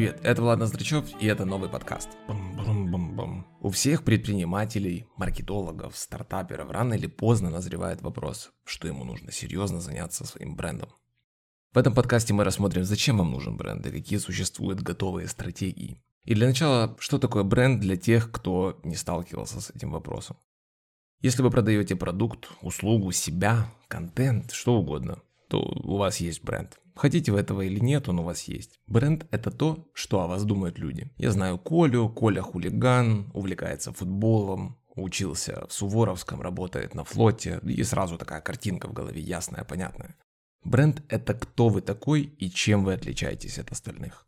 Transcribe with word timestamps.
Привет, 0.00 0.18
это 0.22 0.40
Влад 0.40 0.58
Ноздрачев, 0.58 1.04
и 1.20 1.26
это 1.26 1.44
новый 1.44 1.68
подкаст. 1.68 2.08
Бум-бум-бум-бум. 2.26 3.46
У 3.60 3.68
всех 3.68 4.02
предпринимателей, 4.02 5.06
маркетологов, 5.18 5.94
стартаперов 5.94 6.70
рано 6.70 6.94
или 6.94 7.06
поздно 7.06 7.50
назревает 7.50 8.00
вопрос, 8.00 8.50
что 8.64 8.88
ему 8.88 9.04
нужно 9.04 9.30
серьезно 9.30 9.78
заняться 9.78 10.24
своим 10.24 10.56
брендом. 10.56 10.88
В 11.74 11.76
этом 11.76 11.94
подкасте 11.94 12.32
мы 12.32 12.44
рассмотрим, 12.44 12.84
зачем 12.84 13.18
вам 13.18 13.30
нужен 13.30 13.58
бренд 13.58 13.86
и 13.86 13.90
какие 13.90 14.18
существуют 14.18 14.80
готовые 14.80 15.28
стратегии. 15.28 16.02
И 16.24 16.34
для 16.34 16.46
начала, 16.46 16.96
что 16.98 17.18
такое 17.18 17.42
бренд 17.42 17.80
для 17.80 17.98
тех, 17.98 18.32
кто 18.32 18.80
не 18.84 18.96
сталкивался 18.96 19.60
с 19.60 19.68
этим 19.68 19.90
вопросом. 19.90 20.38
Если 21.20 21.42
вы 21.42 21.50
продаете 21.50 21.94
продукт, 21.94 22.48
услугу, 22.62 23.12
себя, 23.12 23.70
контент, 23.86 24.52
что 24.52 24.78
угодно, 24.78 25.18
то 25.50 25.60
у 25.60 25.98
вас 25.98 26.20
есть 26.20 26.42
бренд. 26.42 26.80
Хотите 27.00 27.32
вы 27.32 27.40
этого 27.40 27.62
или 27.62 27.78
нет, 27.80 28.10
он 28.10 28.18
у 28.18 28.24
вас 28.24 28.42
есть. 28.42 28.78
Бренд– 28.86 29.26
это 29.30 29.50
то, 29.50 29.88
что 29.94 30.20
о 30.20 30.26
вас 30.26 30.44
думают 30.44 30.78
люди. 30.78 31.10
Я 31.16 31.30
знаю 31.30 31.56
Колю, 31.56 32.10
Коля 32.10 32.42
хулиган, 32.42 33.30
увлекается 33.32 33.90
футболом, 33.90 34.76
учился 34.94 35.66
в 35.66 35.72
Суворовском, 35.72 36.42
работает 36.42 36.94
на 36.94 37.04
флоте, 37.04 37.58
и 37.64 37.82
сразу 37.84 38.18
такая 38.18 38.42
картинка 38.42 38.86
в 38.86 38.92
голове 38.92 39.22
ясная, 39.22 39.64
понятная. 39.64 40.14
Бренд– 40.62 41.02
это 41.08 41.32
кто 41.32 41.70
вы 41.70 41.80
такой 41.80 42.20
и 42.20 42.50
чем 42.50 42.84
вы 42.84 42.92
отличаетесь 42.92 43.58
от 43.58 43.72
остальных. 43.72 44.26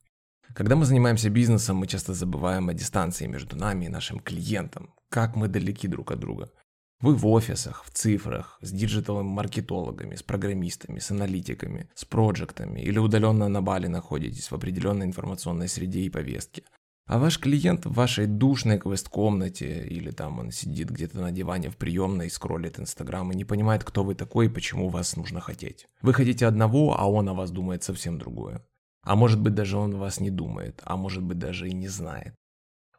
Когда 0.55 0.75
мы 0.75 0.87
занимаемся 0.87 1.29
бизнесом, 1.29 1.77
мы 1.77 1.87
часто 1.87 2.15
забываем 2.15 2.71
о 2.71 2.73
дистанции 2.73 3.27
между 3.27 3.55
нами 3.55 3.85
и 3.85 3.91
нашим 3.91 4.19
клиентом, 4.19 4.95
как 5.11 5.37
мы 5.37 5.49
далеки 5.49 5.89
друг 5.89 6.11
от 6.11 6.21
друга– 6.21 6.51
вы 7.03 7.15
в 7.17 7.27
офисах, 7.27 7.85
в 7.85 7.91
цифрах, 7.91 8.59
с 8.63 8.71
диджитал-маркетологами, 8.71 10.15
с 10.15 10.23
программистами, 10.23 11.01
с 11.01 11.11
аналитиками, 11.11 11.91
с 11.95 12.05
проектами 12.05 12.81
или 12.81 12.99
удаленно 12.99 13.49
на 13.49 13.61
Бали 13.61 13.89
находитесь 13.89 14.51
в 14.51 14.55
определенной 14.55 15.07
информационной 15.07 15.69
среде 15.69 16.01
и 16.01 16.11
повестке. 16.11 16.63
А 17.07 17.19
ваш 17.19 17.41
клиент 17.41 17.85
в 17.85 17.93
вашей 17.93 18.27
душной 18.27 18.79
квест-комнате 18.79 19.87
или 19.89 20.13
там 20.13 20.39
он 20.39 20.53
сидит 20.53 20.91
где-то 20.91 21.19
на 21.19 21.33
диване 21.33 21.69
в 21.69 21.77
приемной, 21.77 22.31
скроллит 22.31 22.79
Инстаграм 22.79 23.31
и 23.33 23.37
не 23.37 23.45
понимает, 23.45 23.83
кто 23.83 24.05
вы 24.05 24.15
такой 24.15 24.47
и 24.47 24.49
почему 24.49 24.89
вас 24.89 25.17
нужно 25.17 25.41
хотеть. 25.41 25.89
Вы 26.01 26.15
хотите 26.15 26.47
одного, 26.47 26.97
а 26.97 27.11
он 27.11 27.29
о 27.29 27.35
вас 27.35 27.51
думает 27.51 27.83
совсем 27.83 28.19
другое. 28.19 28.65
А 29.03 29.17
может 29.17 29.41
быть 29.41 29.55
даже 29.55 29.77
он 29.77 29.97
вас 29.97 30.21
не 30.21 30.31
думает, 30.31 30.81
а 30.85 30.97
может 30.97 31.25
быть 31.25 31.39
даже 31.39 31.69
и 31.69 31.75
не 31.75 31.89
знает. 31.89 32.35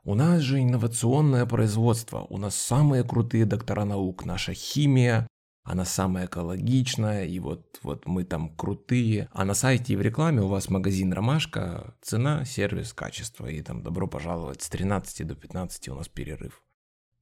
У 0.05 0.15
нас 0.15 0.41
же 0.41 0.61
инновационное 0.61 1.45
производство, 1.45 2.27
у 2.29 2.37
нас 2.37 2.55
самые 2.55 3.05
крутые 3.05 3.45
доктора 3.45 3.85
наук, 3.85 4.25
наша 4.25 4.53
химия, 4.53 5.29
она 5.63 5.85
самая 5.85 6.25
экологичная, 6.25 7.23
и 7.23 7.39
вот, 7.39 7.79
вот 7.83 8.05
мы 8.05 8.25
там 8.25 8.53
крутые. 8.53 9.29
А 9.31 9.45
на 9.45 9.53
сайте 9.53 9.93
и 9.93 9.95
в 9.95 10.01
рекламе 10.01 10.41
у 10.41 10.49
вас 10.49 10.69
магазин 10.69 11.13
«Ромашка», 11.13 11.95
цена, 12.01 12.43
сервис, 12.43 12.91
качество, 12.91 13.45
и 13.47 13.61
там 13.61 13.81
добро 13.81 14.05
пожаловать 14.05 14.61
с 14.61 14.67
13 14.67 15.25
до 15.25 15.35
15 15.35 15.87
у 15.87 15.95
нас 15.95 16.09
перерыв. 16.09 16.61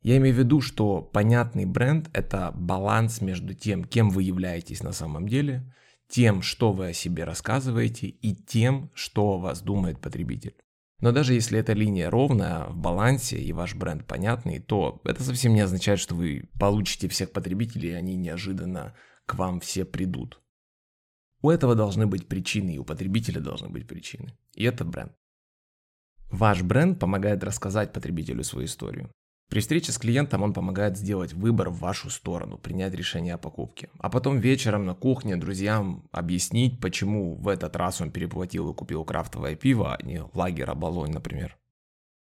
Я 0.01 0.17
имею 0.17 0.35
в 0.35 0.39
виду, 0.39 0.59
что 0.59 1.03
понятный 1.03 1.65
бренд– 1.65 2.09
это 2.13 2.51
баланс 2.55 3.21
между 3.21 3.53
тем, 3.53 3.83
кем 3.83 4.09
вы 4.09 4.23
являетесь 4.23 4.81
на 4.81 4.91
самом 4.91 5.27
деле, 5.27 5.71
тем, 6.09 6.41
что 6.41 6.73
вы 6.73 6.87
о 6.87 6.93
себе 6.93 7.25
рассказываете, 7.25 8.07
и 8.07 8.33
тем, 8.33 8.89
что 8.95 9.33
о 9.33 9.37
вас 9.37 9.61
думает 9.61 10.01
потребитель. 10.01 10.55
Но 11.01 11.11
даже 11.11 11.33
если 11.33 11.59
эта 11.59 11.73
линия 11.73 12.09
ровная, 12.09 12.65
в 12.65 12.77
балансе 12.77 13.39
и 13.39 13.51
ваш 13.53 13.75
бренд 13.75 14.05
понятный, 14.05 14.59
то 14.59 15.01
это 15.03 15.23
совсем 15.23 15.53
не 15.53 15.61
означает, 15.61 15.99
что 15.99 16.13
вы 16.13 16.49
получите 16.59 17.07
всех 17.07 17.31
потребителей, 17.31 17.89
и 17.89 17.93
они 17.93 18.15
неожиданно 18.15 18.95
к 19.25 19.35
вам 19.35 19.59
все 19.59 19.83
придут. 19.83 20.39
У 21.41 21.49
этого 21.49 21.73
должны 21.73 22.05
быть 22.05 22.27
причины, 22.27 22.75
и 22.75 22.77
у 22.77 22.83
потребителя 22.83 23.41
должны 23.41 23.69
быть 23.69 23.87
причины. 23.87 24.37
И 24.53 24.63
это 24.63 24.85
бренд. 24.85 25.13
Ваш 26.29 26.61
бренд 26.61 26.99
помогает 26.99 27.43
рассказать 27.43 27.93
потребителю 27.93 28.43
свою 28.43 28.67
историю. 28.67 29.11
При 29.51 29.59
встрече 29.59 29.91
с 29.91 29.97
клиентом 29.97 30.43
он 30.43 30.53
помогает 30.53 30.97
сделать 30.97 31.33
выбор 31.33 31.69
в 31.71 31.79
вашу 31.79 32.09
сторону, 32.09 32.57
принять 32.57 32.93
решение 32.93 33.33
о 33.33 33.37
покупке. 33.37 33.89
А 33.99 34.09
потом 34.09 34.39
вечером 34.39 34.85
на 34.85 34.95
кухне 34.95 35.35
друзьям 35.35 36.07
объяснить, 36.13 36.79
почему 36.79 37.35
в 37.35 37.49
этот 37.49 37.75
раз 37.75 37.99
он 37.99 38.11
переплатил 38.11 38.71
и 38.71 38.73
купил 38.73 39.03
крафтовое 39.03 39.57
пиво, 39.57 39.93
а 39.93 40.01
не 40.05 40.23
лагера 40.33 40.73
Болонь, 40.73 41.11
например. 41.11 41.57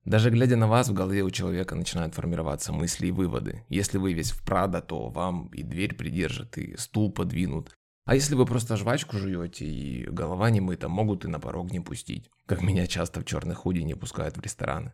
Даже 0.03 0.31
глядя 0.31 0.57
на 0.57 0.67
вас, 0.67 0.89
в 0.89 0.94
голове 0.94 1.23
у 1.23 1.31
человека 1.31 1.75
начинают 1.75 2.13
формироваться 2.13 2.73
мысли 2.73 3.07
и 3.07 3.11
выводы. 3.11 3.63
Если 3.69 3.97
вы 3.97 4.11
весь 4.11 4.31
в 4.31 4.44
Прада, 4.44 4.81
то 4.81 5.07
вам 5.07 5.47
и 5.53 5.63
дверь 5.63 5.95
придержат, 5.95 6.57
и 6.57 6.75
стул 6.75 7.09
подвинут. 7.09 7.73
А 8.03 8.16
если 8.16 8.35
вы 8.35 8.45
просто 8.45 8.75
жвачку 8.75 9.17
жуете 9.17 9.66
и 9.66 10.05
голова 10.07 10.50
не 10.50 10.59
мыта, 10.59 10.90
могут 10.90 11.23
и 11.23 11.29
на 11.29 11.40
порог 11.40 11.72
не 11.72 11.79
пустить. 11.79 12.29
Как 12.47 12.61
меня 12.61 12.85
часто 12.85 13.22
в 13.22 13.25
черных 13.25 13.59
худи 13.59 13.79
не 13.79 13.95
пускают 13.95 14.35
в 14.35 14.41
рестораны. 14.41 14.91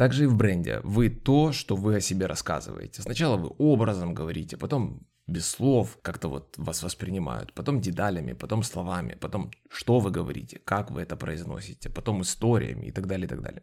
Также 0.00 0.24
и 0.24 0.26
в 0.26 0.34
бренде. 0.34 0.80
Вы 0.82 1.10
то, 1.10 1.52
что 1.52 1.76
вы 1.76 1.96
о 1.96 2.00
себе 2.00 2.24
рассказываете. 2.24 3.02
Сначала 3.02 3.36
вы 3.36 3.50
образом 3.58 4.14
говорите, 4.14 4.56
потом 4.56 5.06
без 5.26 5.46
слов 5.46 5.98
как-то 6.00 6.28
вот 6.28 6.54
вас 6.56 6.82
воспринимают, 6.82 7.52
потом 7.52 7.82
деталями, 7.82 8.32
потом 8.32 8.62
словами, 8.62 9.18
потом 9.20 9.50
что 9.68 9.98
вы 9.98 10.10
говорите, 10.10 10.58
как 10.64 10.90
вы 10.90 11.02
это 11.02 11.16
произносите, 11.16 11.90
потом 11.90 12.22
историями 12.22 12.86
и 12.86 12.92
так 12.92 13.06
далее, 13.06 13.26
и 13.26 13.28
так 13.28 13.42
далее. 13.42 13.62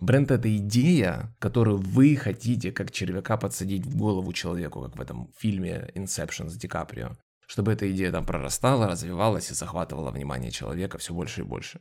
Бренд– 0.00 0.30
это 0.32 0.48
идея, 0.56 1.36
которую 1.38 1.78
вы 1.78 2.16
хотите 2.16 2.72
как 2.72 2.90
червяка 2.90 3.36
подсадить 3.36 3.86
в 3.86 3.96
голову 3.96 4.32
человеку, 4.32 4.82
как 4.82 4.96
в 4.96 5.00
этом 5.00 5.32
фильме 5.38 5.92
Inception 5.94 6.48
с 6.48 6.56
Ди 6.56 6.66
Каприо, 6.66 7.16
чтобы 7.46 7.72
эта 7.72 7.88
идея 7.92 8.10
там 8.10 8.26
прорастала, 8.26 8.88
развивалась 8.88 9.52
и 9.52 9.54
захватывала 9.54 10.10
внимание 10.10 10.50
человека 10.50 10.98
все 10.98 11.14
больше 11.14 11.42
и 11.42 11.44
больше. 11.44 11.80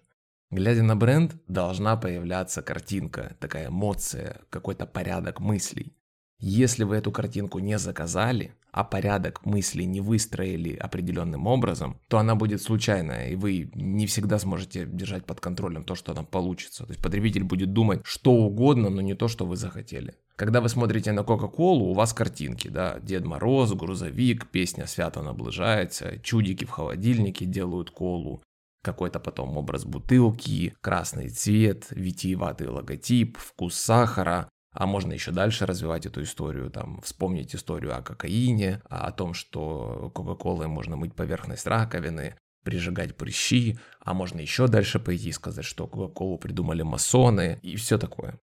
Глядя 0.50 0.82
на 0.82 0.96
бренд, 0.96 1.36
должна 1.48 1.98
появляться 1.98 2.62
картинка, 2.62 3.36
такая 3.40 3.68
эмоция, 3.68 4.42
какой-то 4.50 4.86
порядок 4.86 5.42
мыслей. 5.42 5.94
Если 6.40 6.86
вы 6.86 6.96
эту 6.96 7.12
картинку 7.12 7.60
не 7.60 7.78
заказали, 7.78 8.54
а 8.72 8.84
порядок 8.84 9.44
мыслей 9.46 9.86
не 9.86 10.02
выстроили 10.02 10.76
определенным 10.76 11.48
образом, 11.48 12.00
то 12.08 12.20
она 12.20 12.36
будет 12.36 12.62
случайная, 12.62 13.30
и 13.30 13.36
вы 13.36 13.72
не 13.74 14.06
всегда 14.06 14.40
сможете 14.40 14.86
держать 14.86 15.26
под 15.26 15.42
контролем 15.42 15.84
то, 15.84 15.96
что 15.96 16.14
там 16.14 16.26
получится. 16.26 16.86
То 16.86 16.92
есть 16.92 17.02
потребитель 17.02 17.44
будет 17.44 17.74
думать 17.74 18.02
что 18.06 18.32
угодно, 18.32 18.90
но 18.90 19.02
не 19.02 19.16
то, 19.16 19.28
что 19.28 19.46
вы 19.46 19.58
захотели. 19.58 20.16
Когда 20.38 20.62
вы 20.62 20.70
смотрите 20.70 21.12
на 21.12 21.24
Кока-Колу, 21.24 21.86
у 21.86 21.94
вас 21.94 22.14
картинки, 22.14 22.68
да, 22.68 23.00
Дед 23.00 23.26
Мороз, 23.26 23.74
грузовик, 23.74 24.48
песня 24.48 24.86
«Свято 24.86 25.24
наближается», 25.24 26.20
чудики 26.20 26.64
в 26.64 26.70
холодильнике 26.70 27.46
делают 27.46 27.90
колу, 27.90 28.44
какой-то 28.88 29.20
потом 29.20 29.58
образ 29.58 29.84
бутылки, 29.84 30.74
красный 30.80 31.30
цвет, 31.30 31.88
витиеватый 31.90 32.70
логотип, 32.70 33.38
вкус 33.38 33.76
сахара, 33.76 34.48
а 34.72 34.86
можно 34.86 35.12
еще 35.12 35.32
дальше 35.32 35.66
развивать 35.66 36.06
эту 36.06 36.22
историю, 36.22 36.70
там, 36.70 37.02
вспомнить 37.02 37.54
историю 37.54 37.98
о 37.98 38.02
кокаине, 38.02 38.82
о 38.90 39.12
том, 39.12 39.34
что 39.34 40.10
Кока-Колой 40.16 40.68
можно 40.68 40.96
мыть 40.96 41.16
поверхность 41.16 41.68
раковины, 41.68 42.38
прижигать 42.64 43.18
прыщи, 43.18 43.78
а 44.00 44.14
можно 44.14 44.40
еще 44.40 44.68
дальше 44.68 45.00
пойти 45.00 45.30
и 45.30 45.34
сказать, 45.34 45.66
что 45.66 45.86
Кока-Колу 45.86 46.38
придумали 46.38 46.84
масоны 46.84 47.60
и 47.62 47.76
все 47.76 47.98
такое. 47.98 48.40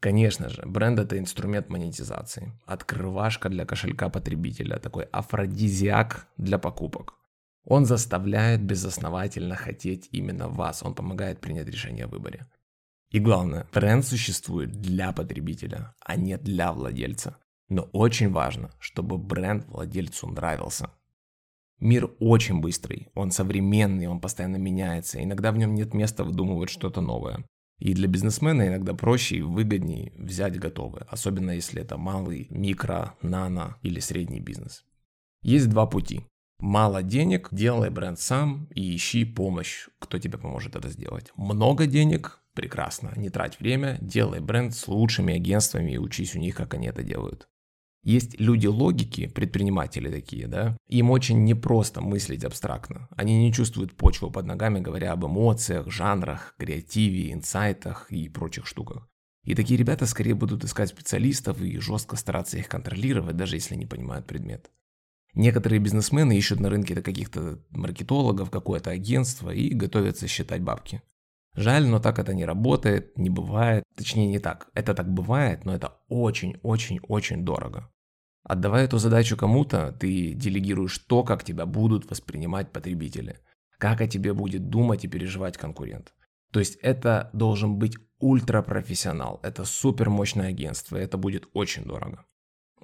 Конечно 0.00 0.48
же, 0.48 0.62
бренд 0.66 0.98
это 0.98 1.18
инструмент 1.18 1.68
монетизации, 1.68 2.52
открывашка 2.66 3.48
для 3.48 3.64
кошелька 3.64 4.08
потребителя, 4.08 4.78
такой 4.78 5.04
афродизиак 5.04 6.26
для 6.36 6.58
покупок. 6.58 7.14
Он 7.68 7.84
заставляет 7.84 8.62
безосновательно 8.64 9.54
хотеть 9.54 10.08
именно 10.10 10.48
вас, 10.48 10.82
он 10.82 10.94
помогает 10.94 11.38
принять 11.38 11.68
решение 11.68 12.06
о 12.06 12.08
выборе. 12.08 12.46
И 13.10 13.18
главное, 13.18 13.66
бренд 13.74 14.06
существует 14.06 14.72
для 14.80 15.12
потребителя, 15.12 15.94
а 16.00 16.16
не 16.16 16.38
для 16.38 16.72
владельца. 16.72 17.36
Но 17.68 17.82
очень 17.92 18.30
важно, 18.30 18.70
чтобы 18.78 19.18
бренд 19.18 19.66
владельцу 19.68 20.28
нравился. 20.28 20.90
Мир 21.78 22.10
очень 22.20 22.62
быстрый, 22.62 23.08
он 23.14 23.30
современный, 23.32 24.06
он 24.06 24.22
постоянно 24.22 24.56
меняется, 24.56 25.22
иногда 25.22 25.52
в 25.52 25.58
нем 25.58 25.74
нет 25.74 25.92
места 25.92 26.24
выдумывать 26.24 26.70
что-то 26.70 27.02
новое. 27.02 27.44
И 27.78 27.92
для 27.92 28.08
бизнесмена 28.08 28.66
иногда 28.66 28.94
проще 28.94 29.36
и 29.36 29.42
выгоднее 29.42 30.14
взять 30.16 30.58
готовое, 30.58 31.06
особенно 31.10 31.50
если 31.50 31.82
это 31.82 31.98
малый, 31.98 32.46
микро, 32.48 33.14
нано 33.20 33.76
или 33.82 34.00
средний 34.00 34.40
бизнес. 34.40 34.86
Есть 35.42 35.68
два 35.68 35.84
пути. 35.84 36.24
Мало 36.60 37.04
денег, 37.04 37.48
делай 37.52 37.88
бренд 37.88 38.18
сам 38.18 38.66
и 38.74 38.96
ищи 38.96 39.24
помощь, 39.24 39.86
кто 40.00 40.18
тебе 40.18 40.38
поможет 40.38 40.74
это 40.74 40.88
сделать. 40.88 41.30
Много 41.36 41.86
денег, 41.86 42.40
прекрасно, 42.52 43.12
не 43.14 43.30
трать 43.30 43.60
время, 43.60 43.96
делай 44.00 44.40
бренд 44.40 44.74
с 44.74 44.88
лучшими 44.88 45.34
агентствами 45.34 45.92
и 45.92 45.98
учись 45.98 46.34
у 46.34 46.40
них, 46.40 46.56
как 46.56 46.74
они 46.74 46.88
это 46.88 47.04
делают. 47.04 47.48
Есть 48.02 48.40
люди 48.40 48.66
логики, 48.66 49.28
предприниматели 49.28 50.10
такие, 50.10 50.48
да, 50.48 50.76
им 50.88 51.10
очень 51.10 51.44
непросто 51.44 52.00
мыслить 52.00 52.44
абстрактно. 52.44 53.08
Они 53.16 53.38
не 53.38 53.52
чувствуют 53.52 53.96
почву 53.96 54.30
под 54.30 54.46
ногами, 54.46 54.80
говоря 54.80 55.12
об 55.12 55.26
эмоциях, 55.26 55.90
жанрах, 55.90 56.54
креативе, 56.58 57.32
инсайтах 57.32 58.10
и 58.10 58.28
прочих 58.28 58.66
штуках. 58.66 59.08
И 59.44 59.54
такие 59.54 59.78
ребята 59.78 60.06
скорее 60.06 60.34
будут 60.34 60.64
искать 60.64 60.88
специалистов 60.88 61.60
и 61.60 61.78
жестко 61.78 62.16
стараться 62.16 62.58
их 62.58 62.68
контролировать, 62.68 63.36
даже 63.36 63.56
если 63.56 63.76
не 63.76 63.86
понимают 63.86 64.26
предмет. 64.26 64.70
Некоторые 65.34 65.78
бизнесмены 65.78 66.36
ищут 66.36 66.60
на 66.60 66.70
рынке 66.70 67.00
каких-то 67.00 67.58
маркетологов, 67.70 68.50
какое-то 68.50 68.90
агентство 68.90 69.50
и 69.50 69.70
готовятся 69.74 70.26
считать 70.26 70.62
бабки. 70.62 71.02
Жаль, 71.54 71.86
но 71.86 71.98
так 71.98 72.18
это 72.18 72.34
не 72.34 72.44
работает, 72.44 73.18
не 73.18 73.30
бывает. 73.30 73.84
Точнее, 73.96 74.28
не 74.28 74.38
так. 74.38 74.68
Это 74.74 74.94
так 74.94 75.12
бывает, 75.12 75.64
но 75.64 75.74
это 75.74 75.98
очень-очень-очень 76.08 77.44
дорого. 77.44 77.90
Отдавая 78.44 78.84
эту 78.84 78.98
задачу 78.98 79.36
кому-то, 79.36 79.92
ты 79.92 80.32
делегируешь 80.34 80.98
то, 80.98 81.22
как 81.22 81.44
тебя 81.44 81.66
будут 81.66 82.08
воспринимать 82.10 82.72
потребители, 82.72 83.40
как 83.78 84.00
о 84.00 84.06
тебе 84.06 84.32
будет 84.32 84.70
думать 84.70 85.04
и 85.04 85.08
переживать 85.08 85.58
конкурент. 85.58 86.14
То 86.52 86.60
есть 86.60 86.76
это 86.76 87.28
должен 87.32 87.76
быть 87.76 87.96
ультрапрофессионал, 88.20 89.38
это 89.42 89.64
супер 89.64 90.08
мощное 90.08 90.48
агентство, 90.48 90.96
и 90.96 91.02
это 91.02 91.18
будет 91.18 91.48
очень 91.52 91.84
дорого. 91.84 92.24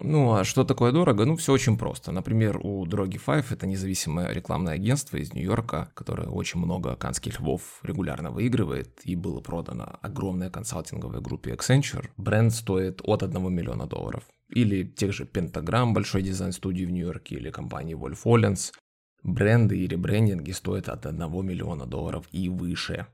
Ну 0.01 0.35
а 0.35 0.45
что 0.45 0.65
такое 0.65 0.93
дорого? 0.93 1.25
Ну 1.25 1.37
все 1.37 1.53
очень 1.53 1.79
просто. 1.79 2.11
Например, 2.11 2.59
у 2.63 2.85
Drogi 2.85 3.21
Five 3.25 3.47
это 3.51 3.67
независимое 3.67 4.33
рекламное 4.33 4.75
агентство 4.75 5.17
из 5.17 5.33
Нью-Йорка, 5.33 5.91
которое 5.95 6.29
очень 6.29 6.61
много 6.61 6.97
канских 6.97 7.41
львов 7.41 7.81
регулярно 7.83 8.31
выигрывает 8.31 9.01
и 9.05 9.15
было 9.15 9.41
продано 9.41 9.99
огромной 10.03 10.51
консалтинговой 10.51 11.21
группе 11.21 11.53
Accenture. 11.53 12.09
Бренд 12.17 12.53
стоит 12.53 13.01
от 13.05 13.23
1 13.23 13.55
миллиона 13.55 13.87
долларов. 13.87 14.25
Или 14.49 14.85
тех 14.85 15.13
же 15.13 15.25
Pentagram, 15.25 15.93
большой 15.93 16.23
дизайн-студии 16.23 16.85
в 16.85 16.91
Нью-Йорке, 16.91 17.37
или 17.37 17.51
компании 17.51 17.97
Wolf 17.97 18.25
Ollens. 18.25 18.73
Бренды 19.23 19.79
и 19.79 19.87
ребрендинги 19.87 20.51
стоят 20.51 20.89
от 20.89 21.07
1 21.07 21.19
миллиона 21.47 21.87
долларов 21.87 22.27
и 22.33 22.49
выше. 22.49 23.07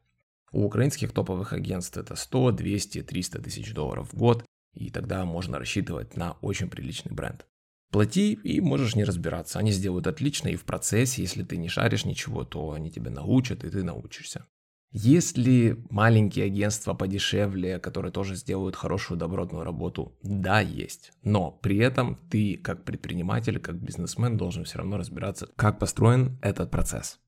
У 0.53 0.65
украинских 0.65 1.13
топовых 1.13 1.53
агентств 1.53 1.97
это 1.97 2.17
100, 2.17 2.53
200, 2.53 3.03
300 3.03 3.43
тысяч 3.43 3.73
долларов 3.73 4.13
в 4.13 4.17
год, 4.17 4.45
и 4.75 4.91
тогда 4.91 5.25
можно 5.25 5.59
рассчитывать 5.59 6.17
на 6.17 6.33
очень 6.41 6.69
приличный 6.69 7.13
бренд. 7.13 7.47
Плати 7.91 8.35
и 8.35 8.61
можешь 8.61 8.95
не 8.95 9.05
разбираться. 9.05 9.59
Они 9.59 9.73
сделают 9.73 10.07
отлично 10.07 10.49
и 10.49 10.57
в 10.57 10.65
процессе, 10.65 11.23
если 11.23 11.43
ты 11.43 11.57
не 11.57 11.69
шаришь 11.69 12.05
ничего, 12.05 12.45
то 12.45 12.73
они 12.73 12.91
тебя 12.91 13.11
научат 13.11 13.65
и 13.65 13.71
ты 13.71 13.83
научишься. 13.83 14.47
Есть 14.93 15.37
ли 15.37 15.77
маленькие 15.89 16.47
агентства 16.47 16.95
подешевле, 16.95 17.79
которые 17.79 18.11
тоже 18.11 18.35
сделают 18.35 18.75
хорошую 18.75 19.19
добротную 19.19 19.65
работу? 19.65 20.17
Да, 20.23 20.61
есть. 20.61 21.13
Но 21.23 21.53
при 21.53 21.79
этом 21.79 22.19
ты 22.29 22.57
как 22.57 22.85
предприниматель, 22.85 23.61
как 23.61 23.81
бизнесмен 23.81 24.37
должен 24.37 24.65
все 24.65 24.79
равно 24.79 24.97
разбираться, 24.97 25.49
как 25.55 25.79
построен 25.79 26.39
этот 26.43 26.73
процесс. 26.73 27.21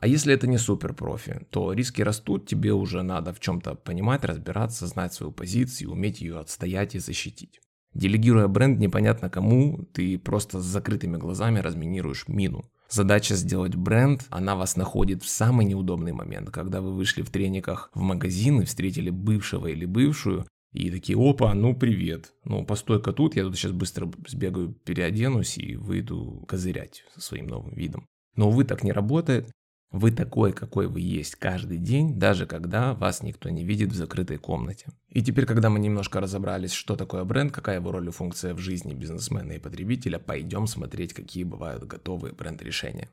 А 0.00 0.06
если 0.06 0.32
это 0.32 0.46
не 0.46 0.56
супер 0.56 0.94
профи, 0.94 1.46
то 1.50 1.74
риски 1.74 2.00
растут, 2.00 2.46
тебе 2.46 2.72
уже 2.72 3.02
надо 3.02 3.34
в 3.34 3.40
чем-то 3.40 3.74
понимать, 3.74 4.24
разбираться, 4.24 4.86
знать 4.86 5.12
свою 5.12 5.30
позицию, 5.30 5.92
уметь 5.92 6.22
ее 6.22 6.38
отстоять 6.38 6.94
и 6.94 6.98
защитить. 6.98 7.60
Делегируя 7.92 8.48
бренд 8.48 8.78
непонятно 8.78 9.28
кому, 9.28 9.84
ты 9.92 10.18
просто 10.18 10.58
с 10.58 10.64
закрытыми 10.64 11.18
глазами 11.18 11.58
разминируешь 11.58 12.28
мину. 12.28 12.64
Задача 12.88 13.34
сделать 13.34 13.74
бренд, 13.74 14.26
она 14.30 14.56
вас 14.56 14.74
находит 14.74 15.22
в 15.22 15.28
самый 15.28 15.66
неудобный 15.66 16.12
момент, 16.12 16.50
когда 16.50 16.80
вы 16.80 16.94
вышли 16.94 17.20
в 17.20 17.28
трениках 17.28 17.90
в 17.92 18.00
магазин 18.00 18.62
и 18.62 18.64
встретили 18.64 19.10
бывшего 19.10 19.66
или 19.66 19.84
бывшую, 19.84 20.46
и 20.72 20.90
такие, 20.90 21.18
опа, 21.18 21.52
ну 21.52 21.76
привет, 21.76 22.32
ну 22.44 22.64
постой-ка 22.64 23.12
тут, 23.12 23.36
я 23.36 23.42
тут 23.42 23.54
сейчас 23.54 23.72
быстро 23.72 24.10
сбегаю, 24.26 24.72
переоденусь 24.72 25.58
и 25.58 25.76
выйду 25.76 26.42
козырять 26.48 27.04
со 27.14 27.20
своим 27.20 27.48
новым 27.48 27.74
видом. 27.74 28.06
Но, 28.36 28.48
увы, 28.48 28.64
так 28.64 28.82
не 28.82 28.92
работает. 28.92 29.50
Вы 29.92 30.12
такой, 30.12 30.52
какой 30.52 30.86
вы 30.86 31.00
есть 31.00 31.34
каждый 31.34 31.78
день, 31.78 32.16
даже 32.16 32.46
когда 32.46 32.94
вас 32.94 33.24
никто 33.24 33.48
не 33.48 33.64
видит 33.64 33.90
в 33.90 33.96
закрытой 33.96 34.36
комнате. 34.36 34.86
И 35.08 35.20
теперь, 35.20 35.46
когда 35.46 35.68
мы 35.68 35.80
немножко 35.80 36.20
разобрались, 36.20 36.72
что 36.72 36.94
такое 36.94 37.24
бренд, 37.24 37.50
какая 37.50 37.80
его 37.80 37.90
роль 37.90 38.06
и 38.08 38.12
функция 38.12 38.54
в 38.54 38.58
жизни 38.58 38.94
бизнесмена 38.94 39.52
и 39.52 39.58
потребителя, 39.58 40.20
пойдем 40.20 40.68
смотреть, 40.68 41.12
какие 41.12 41.42
бывают 41.42 41.84
готовые 41.84 42.34
бренд-решения. 42.34 43.08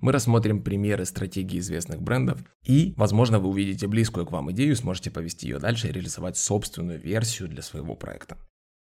Мы 0.00 0.12
рассмотрим 0.12 0.62
примеры 0.62 1.06
стратегии 1.06 1.58
известных 1.58 2.02
брендов 2.02 2.40
и, 2.62 2.92
возможно, 2.98 3.38
вы 3.38 3.48
увидите 3.48 3.86
близкую 3.86 4.26
к 4.26 4.32
вам 4.32 4.52
идею, 4.52 4.76
сможете 4.76 5.10
повести 5.10 5.48
ее 5.48 5.58
дальше 5.58 5.88
и 5.88 5.92
реализовать 5.92 6.36
собственную 6.36 7.00
версию 7.00 7.48
для 7.48 7.62
своего 7.62 7.94
проекта. 7.94 8.36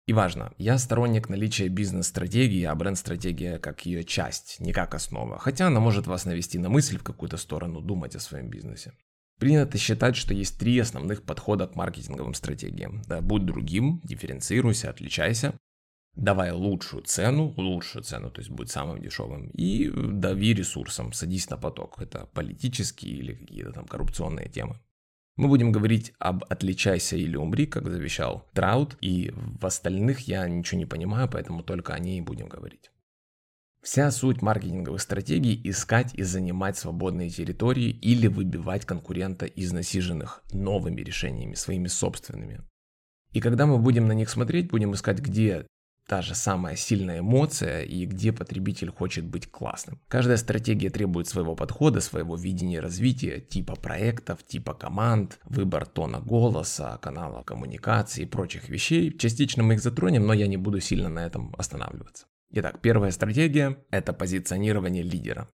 И 0.06 0.12
важно, 0.12 0.52
я 0.58 0.78
сторонник 0.78 1.28
наличия 1.28 1.68
бизнес-стратегии, 1.68 2.64
а 2.64 2.74
бренд-стратегия 2.74 3.58
как 3.58 3.86
ее 3.86 4.02
часть, 4.02 4.58
не 4.58 4.72
как 4.72 4.94
основа, 4.94 5.38
хотя 5.38 5.68
она 5.68 5.78
может 5.78 6.08
вас 6.08 6.24
навести 6.24 6.58
на 6.58 6.68
мысль 6.68 6.98
в 6.98 7.04
какую-то 7.04 7.36
сторону 7.36 7.80
думать 7.80 8.16
о 8.16 8.20
своем 8.20 8.48
бизнесе. 8.48 8.94
Принято 9.38 9.78
считать, 9.78 10.16
что 10.16 10.34
есть 10.34 10.58
три 10.58 10.78
основных 10.78 11.22
подхода 11.22 11.66
к 11.66 11.76
маркетинговым 11.76 12.34
стратегиям. 12.34 13.02
Да, 13.06 13.20
будь 13.20 13.46
другим, 13.46 14.00
дифференцируйся, 14.04 14.90
отличайся, 14.90 15.54
давай 16.14 16.52
лучшую 16.52 17.04
цену, 17.04 17.54
лучшую 17.56 18.02
цену, 18.02 18.30
то 18.30 18.40
есть 18.40 18.50
будь 18.50 18.70
самым 18.70 19.00
дешевым, 19.00 19.48
и 19.50 19.90
дави 19.90 20.54
ресурсам, 20.54 21.12
садись 21.12 21.48
на 21.48 21.56
поток. 21.56 22.00
Это 22.00 22.26
политические 22.34 23.14
или 23.14 23.34
какие-то 23.34 23.72
там 23.72 23.86
коррупционные 23.86 24.48
темы. 24.48 24.80
Мы 25.36 25.48
будем 25.48 25.72
говорить 25.72 26.12
об 26.18 26.44
«Отличайся 26.50 27.16
или 27.16 27.36
умри», 27.36 27.66
как 27.66 27.88
завещал 27.88 28.48
Траут, 28.52 28.98
и 29.00 29.32
в 29.34 29.64
остальных 29.64 30.20
я 30.28 30.46
ничего 30.46 30.78
не 30.78 30.86
понимаю, 30.86 31.28
поэтому 31.28 31.62
только 31.62 31.94
о 31.94 31.98
ней 31.98 32.20
будем 32.20 32.48
говорить. 32.48 32.90
Вся 33.82 34.10
суть 34.10 34.42
маркетинговых 34.42 35.00
стратегий– 35.00 35.60
искать 35.64 36.14
и 36.14 36.22
занимать 36.22 36.76
свободные 36.76 37.30
территории 37.30 37.88
или 37.88 38.28
выбивать 38.28 38.84
конкурента 38.84 39.46
из 39.46 39.72
насиженных 39.72 40.42
новыми 40.52 41.00
решениями, 41.00 41.54
своими 41.54 41.88
собственными. 41.88 42.60
И 43.32 43.40
когда 43.40 43.66
мы 43.66 43.78
будем 43.78 44.06
на 44.06 44.12
них 44.12 44.30
смотреть, 44.30 44.70
будем 44.70 44.94
искать, 44.94 45.18
где 45.18 45.66
та 46.06 46.22
же 46.22 46.34
самая 46.34 46.76
сильная 46.76 47.20
эмоция 47.20 47.82
и 47.82 48.06
где 48.06 48.32
потребитель 48.32 48.90
хочет 48.90 49.24
быть 49.24 49.50
классным. 49.50 50.00
Каждая 50.08 50.36
стратегия 50.36 50.90
требует 50.90 51.28
своего 51.28 51.54
подхода, 51.54 52.00
своего 52.00 52.36
видения 52.36 52.80
развития, 52.80 53.40
типа 53.40 53.76
проектов, 53.76 54.44
типа 54.44 54.74
команд, 54.74 55.38
выбор 55.44 55.86
тона 55.86 56.20
голоса, 56.20 56.98
канала 56.98 57.42
коммуникации 57.42 58.22
и 58.22 58.26
прочих 58.26 58.68
вещей. 58.68 59.16
Частично 59.16 59.62
мы 59.62 59.74
их 59.74 59.82
затронем, 59.82 60.26
но 60.26 60.32
я 60.32 60.46
не 60.46 60.56
буду 60.56 60.80
сильно 60.80 61.08
на 61.08 61.20
этом 61.20 61.54
останавливаться. 61.56 62.26
Итак, 62.54 62.80
первая 62.80 63.10
стратегия– 63.10 63.78
это 63.90 64.12
позиционирование 64.12 65.02
лидера. 65.02 65.48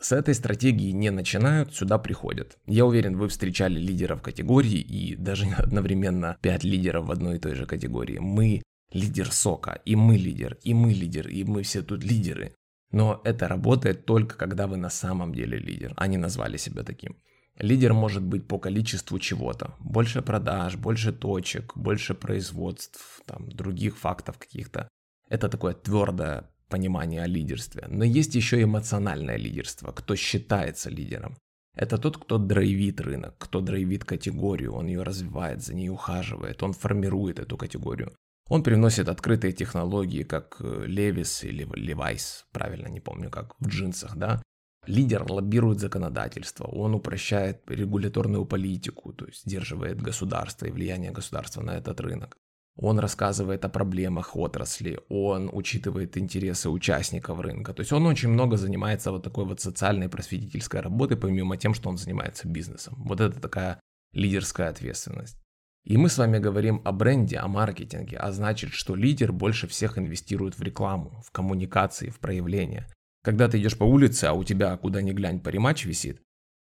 С 0.00 0.12
этой 0.12 0.34
стратегии 0.34 0.90
не 0.90 1.10
начинают, 1.10 1.74
сюда 1.74 1.98
приходят. 1.98 2.58
Я 2.66 2.84
уверен, 2.84 3.16
вы 3.16 3.28
встречали 3.28 3.78
лидеров 3.78 4.20
категории 4.20 4.80
и 4.80 5.14
даже 5.14 5.46
одновременно 5.56 6.36
5 6.42 6.64
лидеров 6.64 7.06
в 7.06 7.10
одной 7.12 7.36
и 7.36 7.38
той 7.38 7.54
же 7.54 7.66
категории. 7.66 8.18
Мы 8.18 8.62
лидер 8.92 9.32
сока, 9.32 9.80
и 9.84 9.96
мы 9.96 10.16
лидер, 10.16 10.58
и 10.62 10.74
мы 10.74 10.92
лидер, 10.92 11.28
и 11.28 11.44
мы 11.44 11.62
все 11.62 11.82
тут 11.82 12.04
лидеры. 12.04 12.54
Но 12.92 13.20
это 13.24 13.48
работает 13.48 14.06
только 14.06 14.36
когда 14.36 14.66
вы 14.66 14.76
на 14.76 14.90
самом 14.90 15.34
деле 15.34 15.58
лидер, 15.58 15.94
а 15.96 16.06
не 16.06 16.16
назвали 16.16 16.56
себя 16.58 16.82
таким. 16.82 17.16
Лидер 17.58 17.92
может 17.92 18.22
быть 18.22 18.48
по 18.48 18.58
количеству 18.58 19.18
чего-то. 19.18 19.74
Больше 19.78 20.22
продаж, 20.22 20.76
больше 20.76 21.12
точек, 21.12 21.76
больше 21.76 22.14
производств, 22.14 23.22
там, 23.26 23.48
других 23.48 23.96
фактов 23.96 24.38
каких-то. 24.38 24.88
Это 25.28 25.48
такое 25.48 25.74
твердое 25.74 26.50
понимание 26.68 27.22
о 27.22 27.28
лидерстве. 27.28 27.86
Но 27.88 28.04
есть 28.04 28.34
еще 28.34 28.62
эмоциональное 28.62 29.36
лидерство, 29.36 29.92
кто 29.92 30.16
считается 30.16 30.90
лидером. 30.90 31.36
Это 31.76 31.98
тот, 31.98 32.18
кто 32.18 32.38
драйвит 32.38 33.00
рынок, 33.00 33.34
кто 33.38 33.60
драйвит 33.60 34.04
категорию, 34.04 34.74
он 34.74 34.86
ее 34.86 35.02
развивает, 35.02 35.62
за 35.62 35.74
ней 35.74 35.88
ухаживает, 35.88 36.62
он 36.62 36.72
формирует 36.72 37.38
эту 37.38 37.56
категорию. 37.56 38.12
Он 38.48 38.62
приносит 38.62 39.08
открытые 39.08 39.52
технологии, 39.52 40.22
как 40.22 40.60
Levis 40.60 41.44
э, 41.44 41.48
или 41.48 41.66
Levi's, 41.66 42.44
правильно 42.52 42.88
не 42.88 43.00
помню 43.00 43.30
как, 43.30 43.54
в 43.58 43.68
джинсах, 43.68 44.16
да. 44.16 44.42
Лидер 44.86 45.24
лоббирует 45.30 45.80
законодательство, 45.80 46.64
он 46.64 46.94
упрощает 46.94 47.62
регуляторную 47.70 48.44
политику, 48.44 49.14
то 49.14 49.24
есть 49.24 49.44
сдерживает 49.44 50.02
государство 50.02 50.66
и 50.66 50.70
влияние 50.70 51.10
государства 51.10 51.62
на 51.62 51.78
этот 51.78 52.00
рынок. 52.00 52.36
Он 52.76 52.98
рассказывает 52.98 53.64
о 53.64 53.68
проблемах 53.68 54.36
отрасли, 54.36 55.00
он 55.08 55.48
учитывает 55.52 56.18
интересы 56.18 56.68
участников 56.68 57.40
рынка. 57.40 57.72
То 57.72 57.80
есть 57.80 57.92
он 57.92 58.04
очень 58.04 58.28
много 58.28 58.56
занимается 58.56 59.12
вот 59.12 59.22
такой 59.22 59.44
вот 59.44 59.60
социальной 59.60 60.08
просветительской 60.08 60.80
работой, 60.80 61.16
помимо 61.16 61.56
тем, 61.56 61.72
что 61.72 61.88
он 61.88 61.96
занимается 61.96 62.48
бизнесом. 62.48 62.94
Вот 63.06 63.20
это 63.20 63.40
такая 63.40 63.80
лидерская 64.12 64.70
ответственность. 64.70 65.43
И 65.84 65.98
мы 65.98 66.08
с 66.08 66.16
вами 66.16 66.38
говорим 66.38 66.80
о 66.84 66.92
бренде, 66.92 67.36
о 67.36 67.46
маркетинге, 67.46 68.16
а 68.16 68.32
значит, 68.32 68.72
что 68.72 68.94
лидер 68.94 69.32
больше 69.32 69.68
всех 69.68 69.98
инвестирует 69.98 70.58
в 70.58 70.62
рекламу, 70.62 71.22
в 71.22 71.30
коммуникации, 71.30 72.08
в 72.08 72.20
проявление. 72.20 72.88
Когда 73.22 73.48
ты 73.48 73.58
идешь 73.58 73.76
по 73.76 73.84
улице, 73.84 74.24
а 74.24 74.32
у 74.32 74.44
тебя 74.44 74.76
куда 74.78 75.02
ни 75.02 75.12
глянь 75.12 75.40
паримач 75.40 75.84
висит, 75.84 76.22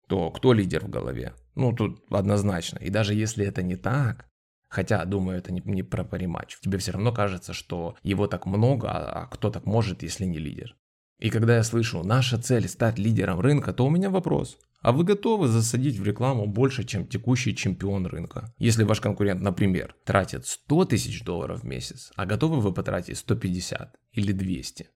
то 0.08 0.32
кто 0.32 0.52
лидер 0.52 0.84
в 0.86 0.90
голове? 0.90 1.34
Ну, 1.56 1.74
тут 1.74 2.04
однозначно. 2.10 2.78
И 2.80 2.90
даже 2.90 3.14
если 3.14 3.46
это 3.46 3.64
не 3.64 3.78
так, 3.78 4.28
хотя, 4.68 5.06
думаю, 5.06 5.38
это 5.38 5.54
не, 5.54 5.62
не 5.64 5.84
про 5.84 6.04
паримач, 6.04 6.60
тебе 6.60 6.78
все 6.78 6.92
равно 6.92 7.14
кажется, 7.14 7.54
что 7.54 7.96
его 8.04 8.28
так 8.28 8.46
много, 8.46 8.90
а, 8.90 9.24
а 9.24 9.28
кто 9.28 9.50
так 9.50 9.66
может, 9.66 10.04
если 10.04 10.26
не 10.26 10.40
лидер? 10.40 10.76
И 11.20 11.30
когда 11.30 11.56
я 11.56 11.64
слышу, 11.64 12.04
наша 12.04 12.38
цель 12.38 12.68
стать 12.68 13.00
лидером 13.00 13.40
рынка, 13.40 13.74
то 13.74 13.86
у 13.86 13.90
меня 13.90 14.10
вопрос. 14.10 14.58
А 14.82 14.92
вы 14.92 15.04
готовы 15.04 15.48
засадить 15.48 15.98
в 15.98 16.04
рекламу 16.04 16.46
больше, 16.46 16.84
чем 16.84 17.08
текущий 17.08 17.56
чемпион 17.56 18.06
рынка? 18.06 18.54
Если 18.60 18.84
ваш 18.84 19.02
конкурент, 19.02 19.42
например, 19.42 19.96
тратит 20.04 20.46
100 20.46 20.86
тысяч 20.86 21.24
долларов 21.24 21.62
в 21.62 21.64
месяц, 21.66 22.12
а 22.16 22.26
готовы 22.26 22.62
вы 22.62 22.72
потратить 22.72 23.18
150 23.18 23.96
или 24.12 24.32
200? 24.32 24.90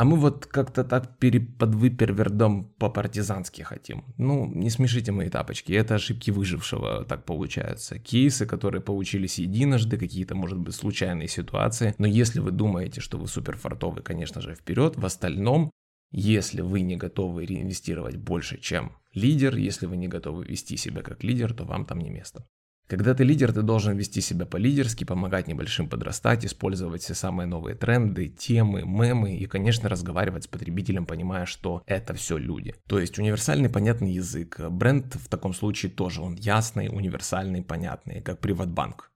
А 0.00 0.04
мы 0.06 0.16
вот 0.16 0.46
как-то 0.46 0.82
так 0.82 1.18
переподвыпервердом 1.18 2.64
по-партизански 2.78 3.60
хотим. 3.60 4.02
Ну, 4.16 4.46
не 4.46 4.70
смешите 4.70 5.12
мои 5.12 5.28
тапочки, 5.28 5.74
это 5.74 5.96
ошибки 5.96 6.30
выжившего 6.30 7.04
так 7.04 7.26
получаются. 7.26 7.98
Кейсы, 7.98 8.46
которые 8.46 8.80
получились 8.80 9.38
единожды, 9.38 9.98
какие-то, 9.98 10.34
может 10.34 10.58
быть, 10.58 10.74
случайные 10.74 11.28
ситуации. 11.28 11.94
Но 11.98 12.06
если 12.06 12.40
вы 12.40 12.50
думаете, 12.50 13.02
что 13.02 13.18
вы 13.18 13.28
суперфартовый, 13.28 14.02
конечно 14.02 14.40
же, 14.40 14.54
вперед. 14.54 14.96
В 14.96 15.04
остальном, 15.04 15.70
если 16.12 16.62
вы 16.62 16.80
не 16.80 16.96
готовы 16.96 17.44
реинвестировать 17.44 18.16
больше, 18.16 18.58
чем 18.58 18.96
лидер, 19.12 19.54
если 19.54 19.84
вы 19.84 19.98
не 19.98 20.08
готовы 20.08 20.46
вести 20.46 20.78
себя 20.78 21.02
как 21.02 21.22
лидер, 21.22 21.52
то 21.52 21.64
вам 21.64 21.84
там 21.84 21.98
не 21.98 22.08
место. 22.08 22.46
Когда 22.90 23.14
ты 23.14 23.22
лидер, 23.22 23.52
ты 23.52 23.62
должен 23.62 23.96
вести 23.96 24.20
себя 24.20 24.46
по-лидерски, 24.46 25.04
помогать 25.04 25.46
небольшим 25.46 25.88
подрастать, 25.88 26.44
использовать 26.44 27.02
все 27.02 27.14
самые 27.14 27.46
новые 27.46 27.76
тренды, 27.76 28.26
темы, 28.26 28.82
мемы 28.82 29.36
и, 29.36 29.46
конечно, 29.46 29.88
разговаривать 29.88 30.42
с 30.42 30.46
потребителем, 30.48 31.06
понимая, 31.06 31.46
что 31.46 31.84
это 31.86 32.14
все 32.14 32.36
люди. 32.36 32.74
То 32.88 32.98
есть 32.98 33.16
универсальный 33.16 33.70
понятный 33.70 34.10
язык. 34.10 34.58
Бренд 34.58 35.14
в 35.14 35.28
таком 35.28 35.54
случае 35.54 35.92
тоже 35.92 36.20
он 36.20 36.34
ясный, 36.34 36.88
универсальный, 36.88 37.62
понятный, 37.62 38.22
как 38.22 38.40
Приватбанк. 38.40 39.12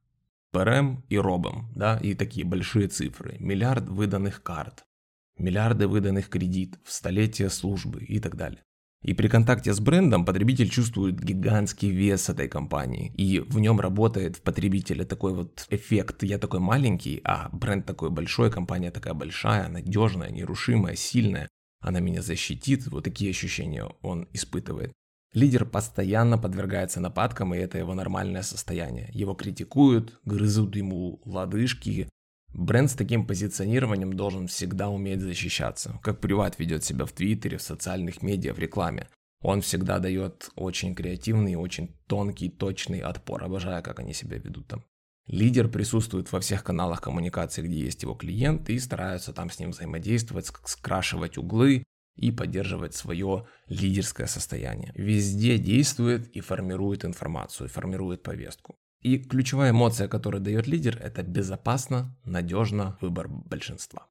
ПРМ 0.53 1.03
и 1.09 1.19
РОБом, 1.19 1.73
да, 1.75 1.99
и 1.99 2.15
такие 2.15 2.47
большие 2.47 2.87
цифры. 2.87 3.35
Миллиард 3.41 3.89
выданных 3.89 4.41
карт, 4.45 4.85
миллиарды 5.37 5.89
выданных 5.89 6.29
кредитов, 6.29 6.79
столетия 6.85 7.51
службы 7.51 8.05
и 8.05 8.21
так 8.21 8.37
далее. 8.37 8.63
И 9.05 9.13
при 9.13 9.29
контакте 9.29 9.75
с 9.75 9.81
брендом 9.81 10.25
потребитель 10.25 10.71
чувствует 10.71 11.23
гигантский 11.23 11.91
вес 11.91 12.31
этой 12.31 12.49
компании. 12.49 13.13
И 13.17 13.39
в 13.39 13.61
нем 13.61 13.79
работает 13.79 14.37
в 14.37 14.41
потребителе 14.41 15.05
такой 15.05 15.35
вот 15.35 15.67
эффект. 15.69 16.23
Я 16.23 16.39
такой 16.39 16.61
маленький, 16.61 17.21
а 17.23 17.51
бренд 17.53 17.85
такой 17.85 18.09
большой, 18.09 18.51
компания 18.51 18.91
такая 18.91 19.13
большая, 19.13 19.69
надежная, 19.69 20.31
нерушимая, 20.31 20.97
сильная. 20.97 21.49
Она 21.81 22.01
меня 22.01 22.23
защитит. 22.23 22.87
Вот 22.87 23.05
такие 23.05 23.31
ощущения 23.31 23.85
он 24.01 24.27
испытывает. 24.33 24.93
Лидер 25.35 25.67
постоянно 25.67 26.39
подвергается 26.39 27.01
нападкам, 27.01 27.55
и 27.55 27.59
это 27.59 27.77
его 27.77 27.93
нормальное 27.93 28.43
состояние. 28.43 29.11
Его 29.13 29.35
критикуют, 29.35 30.19
грызут 30.25 30.77
ему 30.77 31.21
лодыжки, 31.25 32.09
Бренд 32.55 32.89
с 32.89 32.95
таким 32.95 33.27
позиционированием 33.27 34.13
должен 34.13 34.47
всегда 34.47 34.89
уметь 34.89 35.21
защищаться, 35.21 35.99
как 36.03 36.21
приват 36.21 36.59
ведет 36.61 36.85
себя 36.85 37.05
в 37.05 37.13
Твиттере, 37.13 37.59
в 37.59 37.63
социальных 37.63 38.23
медиа, 38.23 38.55
в 38.55 38.61
рекламе. 38.61 39.09
Он 39.43 39.61
всегда 39.61 39.99
дает 39.99 40.51
очень 40.55 40.95
креативный, 40.95 41.57
очень 41.57 41.97
тонкий, 42.07 42.49
точный 42.49 43.01
отпор. 43.01 43.43
Обожаю, 43.43 43.83
как 43.83 43.99
они 43.99 44.15
себя 44.15 44.39
ведут 44.39 44.69
там. 44.69 44.85
Лидер 45.27 45.69
присутствует 45.69 46.31
во 46.31 46.41
всех 46.41 46.63
каналах 46.63 47.01
коммуникации, 47.01 47.63
где 47.63 47.81
есть 47.81 48.03
его 48.03 48.15
клиент, 48.15 48.71
и 48.71 48.79
стараются 48.79 49.33
там 49.33 49.51
с 49.51 49.59
ним 49.59 49.71
взаимодействовать, 49.71 50.53
скрашивать 50.65 51.39
углы 51.39 51.83
и 52.17 52.31
поддерживать 52.31 52.95
свое 52.95 53.47
лидерское 53.67 54.29
состояние. 54.29 54.93
Везде 54.95 55.59
действует 55.59 56.29
и 56.29 56.41
формирует 56.41 57.05
информацию, 57.05 57.69
формирует 57.69 58.23
повестку. 58.23 58.77
И 59.05 59.19
ключевая 59.19 59.71
эмоция, 59.71 60.09
которую 60.09 60.43
дает 60.43 60.67
лидер, 60.67 60.97
это 60.97 61.23
безопасно, 61.23 62.17
надежно, 62.25 62.97
выбор 63.03 63.29
большинства. 63.29 64.09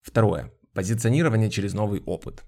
Второе. 0.00 0.52
Позиционирование 0.74 1.48
через 1.48 1.74
новый 1.74 2.02
опыт. 2.02 2.42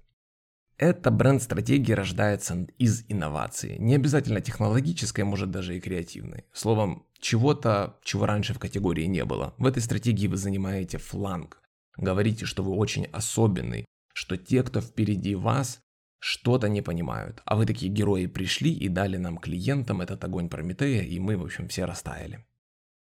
Эта 0.77 1.09
бренд-стратегия 1.09 1.93
рождается 1.93 2.67
из 2.77 3.05
инновации. 3.07 3.77
Не 3.77 3.95
обязательно 3.95 4.41
технологической, 4.41 5.23
может 5.23 5.51
даже 5.51 5.77
и 5.77 5.79
креативной. 5.79 6.43
Словом, 6.51 7.05
чего-то, 7.19 7.97
чего 8.03 8.25
раньше 8.25 8.53
в 8.53 8.59
категории 8.59 9.05
не 9.05 9.23
было. 9.23 9.53
В 9.57 9.65
этой 9.65 9.81
стратегии 9.81 10.27
вы 10.27 10.35
занимаете 10.35 10.97
фланг. 10.97 11.61
Говорите, 11.95 12.45
что 12.45 12.61
вы 12.61 12.73
очень 12.73 13.05
особенный, 13.05 13.85
что 14.13 14.35
те, 14.35 14.63
кто 14.63 14.81
впереди 14.81 15.35
вас, 15.35 15.79
что-то 16.21 16.69
не 16.69 16.81
понимают. 16.83 17.41
А 17.45 17.55
вы 17.55 17.65
такие 17.65 17.91
герои 17.91 18.27
пришли 18.27 18.71
и 18.71 18.87
дали 18.87 19.17
нам 19.17 19.39
клиентам 19.39 20.01
этот 20.01 20.23
огонь 20.23 20.49
Прометея, 20.49 21.01
и 21.01 21.19
мы, 21.19 21.35
в 21.35 21.43
общем, 21.43 21.67
все 21.67 21.85
растаяли. 21.85 22.45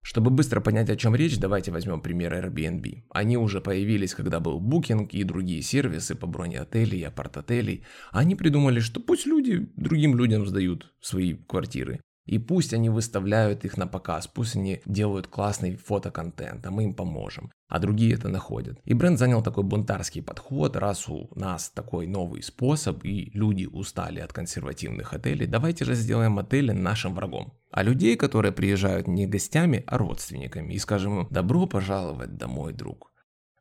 Чтобы 0.01 0.31
быстро 0.31 0.61
понять, 0.61 0.89
о 0.89 0.97
чем 0.97 1.15
речь, 1.15 1.39
давайте 1.39 1.71
возьмем 1.71 2.01
пример 2.01 2.35
Airbnb. 2.35 3.03
Они 3.11 3.37
уже 3.37 3.61
появились, 3.61 4.15
когда 4.15 4.41
был 4.41 4.61
Booking 4.61 5.09
и 5.11 5.25
другие 5.25 5.63
сервисы 5.63 6.15
по 6.15 6.27
броне 6.27 6.61
отелей 6.61 7.01
и 7.01 7.05
апарт-отелей. 7.05 7.85
Они 8.11 8.35
придумали, 8.35 8.81
что 8.81 8.99
пусть 8.99 9.27
люди 9.27 9.71
другим 9.77 10.17
людям 10.17 10.47
сдают 10.47 10.93
свои 11.01 11.35
квартиры. 11.35 12.01
И 12.25 12.39
пусть 12.39 12.73
они 12.73 12.89
выставляют 12.89 13.65
их 13.65 13.77
на 13.77 13.87
показ, 13.87 14.29
пусть 14.29 14.57
они 14.57 14.81
делают 14.87 15.27
классный 15.27 15.77
фотоконтент, 15.77 16.65
а 16.67 16.71
мы 16.71 16.85
им 16.85 16.95
поможем. 16.95 17.51
А 17.69 17.79
другие 17.79 18.15
это 18.15 18.29
находят. 18.29 18.79
И 18.85 18.95
бренд 18.95 19.19
занял 19.19 19.43
такой 19.43 19.65
бунтарский 19.65 20.23
подход, 20.23 20.77
раз 20.77 21.09
у 21.09 21.31
нас 21.35 21.71
такой 21.71 22.07
новый 22.07 22.43
способ, 22.43 23.05
и 23.05 23.31
люди 23.35 23.65
устали 23.65 24.21
от 24.21 24.33
консервативных 24.33 25.15
отелей, 25.15 25.47
давайте 25.47 25.85
же 25.85 25.95
сделаем 25.95 26.39
отели 26.39 26.73
нашим 26.73 27.15
врагом. 27.15 27.55
А 27.71 27.83
людей, 27.83 28.17
которые 28.17 28.53
приезжают 28.53 29.09
не 29.09 29.27
гостями, 29.27 29.83
а 29.87 29.99
родственниками, 29.99 30.75
и 30.75 30.79
скажем 30.79 31.21
им 31.21 31.29
«добро 31.31 31.67
пожаловать 31.67 32.37
домой, 32.37 32.73
друг». 32.73 33.12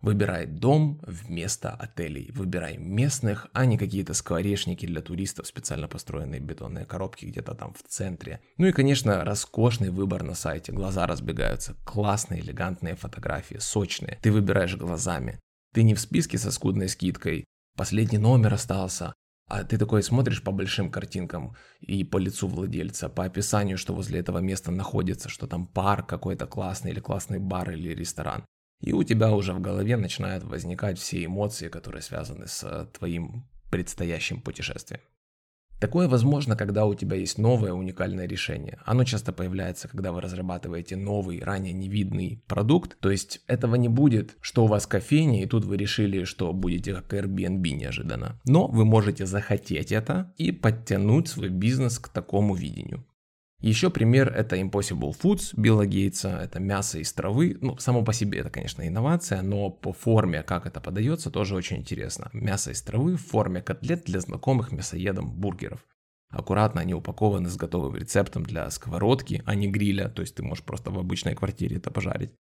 Выбирай 0.02 0.48
дом 0.48 1.00
вместо 1.06 1.70
отелей. 1.70 2.32
Выбирай 2.34 2.78
местных, 2.78 3.48
а 3.54 3.66
не 3.66 3.78
какие-то 3.78 4.16
скворечники 4.16 4.88
для 4.88 5.02
туристов, 5.02 5.46
специально 5.46 5.88
построенные 5.88 6.42
бетонные 6.42 6.86
коробки 6.86 7.26
где-то 7.26 7.54
там 7.54 7.74
в 7.74 7.84
центре. 7.88 8.42
Ну 8.58 8.66
и, 8.66 8.72
конечно, 8.72 9.24
роскошный 9.24 9.92
выбор 9.92 10.24
на 10.24 10.34
сайте. 10.34 10.72
Глаза 10.72 11.06
разбегаются. 11.06 11.76
Классные, 11.86 12.42
элегантные 12.42 12.96
фотографии, 12.96 13.58
сочные. 13.60 14.18
Ты 14.24 14.32
выбираешь 14.32 14.76
глазами. 14.76 15.40
Ты 15.74 15.84
не 15.84 15.94
в 15.94 16.00
списке 16.00 16.40
со 16.40 16.52
скудной 16.52 16.90
скидкой. 16.90 17.46
Последний 17.78 18.18
номер 18.18 18.56
остался. 18.56 19.14
А 19.48 19.64
ты 19.64 19.78
такой 19.78 20.02
смотришь 20.02 20.42
по 20.42 20.52
большим 20.52 20.90
картинкам 20.90 21.56
и 21.80 22.04
по 22.04 22.18
лицу 22.18 22.48
владельца, 22.48 23.10
по 23.10 23.26
описанию, 23.26 23.78
что 23.78 23.94
возле 23.94 24.20
этого 24.20 24.40
места 24.40 24.72
находится, 24.72 25.30
что 25.30 25.46
там 25.46 25.68
парк 25.68 26.08
какой-то 26.08 26.48
классный 26.48 26.92
или 26.92 27.02
классный 27.02 27.38
бар 27.38 27.72
или 27.72 27.90
ресторан 27.90 28.46
и 28.82 28.94
у 28.94 29.04
тебя 29.04 29.32
уже 29.32 29.54
в 29.54 29.62
голове 29.62 29.96
начинают 29.96 30.44
возникать 30.44 31.00
все 31.00 31.24
эмоции, 31.24 31.70
которые 31.70 32.02
связаны 32.02 32.48
с 32.48 32.64
э, 32.64 32.88
твоим 32.98 33.48
предстоящим 33.70 34.42
путешествием. 34.42 35.02
Такое 35.82 36.08
возможно, 36.08 36.56
когда 36.56 36.86
у 36.86 36.94
тебя 36.94 37.18
есть 37.18 37.40
новое 37.40 37.74
уникальное 37.74 38.28
решение. 38.28 38.78
Оно 38.86 39.04
часто 39.04 39.34
появляется, 39.34 39.88
когда 39.88 40.12
вы 40.12 40.22
разрабатываете 40.22 40.96
новый, 40.96 41.42
ранее 41.44 41.74
невидный 41.74 42.44
продукт. 42.46 43.00
То 43.00 43.10
есть 43.10 43.42
этого 43.48 43.74
не 43.74 43.88
будет, 43.88 44.38
что 44.42 44.66
у 44.66 44.68
вас 44.68 44.86
кофейня, 44.86 45.42
и 45.42 45.48
тут 45.48 45.66
вы 45.66 45.78
решили, 45.78 46.24
что 46.24 46.54
будете 46.54 46.94
как 46.94 47.12
Airbnb 47.12 47.68
неожиданно. 47.72 48.40
Но 48.46 48.68
вы 48.68 48.86
можете 48.86 49.26
захотеть 49.26 49.92
это 49.92 50.32
и 50.38 50.52
подтянуть 50.52 51.30
свой 51.30 51.50
бизнес 51.50 51.98
к 51.98 52.10
такому 52.10 52.54
видению. 52.54 53.04
Еще 53.62 53.92
пример 53.92 54.34
это 54.34 54.60
Impossible 54.60 55.16
Foods 55.22 55.54
Билла 55.56 55.86
Гейтса, 55.86 56.30
это 56.30 56.60
мясо 56.60 56.98
из 56.98 57.14
травы. 57.14 57.60
Ну, 57.62 57.78
само 57.78 58.04
по 58.04 58.12
себе 58.12 58.40
это, 58.40 58.50
конечно, 58.50 58.88
инновация, 58.88 59.44
но 59.44 59.70
по 59.70 59.94
форме, 59.94 60.42
как 60.42 60.66
это 60.66 60.82
подается, 60.82 61.30
тоже 61.30 61.56
очень 61.56 61.78
интересно. 61.78 62.32
Мясо 62.34 62.72
из 62.72 62.82
травы 62.82 63.18
в 63.18 63.24
форме 63.24 63.62
котлет 63.62 64.06
для 64.06 64.20
знакомых 64.20 64.72
мясоедам 64.72 65.32
бургеров. 65.32 65.86
Аккуратно 66.30 66.82
они 66.82 66.96
упакованы 66.96 67.50
с 67.50 67.56
готовым 67.56 67.98
рецептом 67.98 68.44
для 68.44 68.68
сковородки, 68.72 69.44
а 69.46 69.54
не 69.54 69.68
гриля, 69.68 70.10
то 70.10 70.24
есть 70.24 70.34
ты 70.34 70.42
можешь 70.42 70.64
просто 70.64 70.90
в 70.90 70.98
обычной 70.98 71.36
квартире 71.36 71.78
это 71.78 71.92
пожарить. 71.92 72.34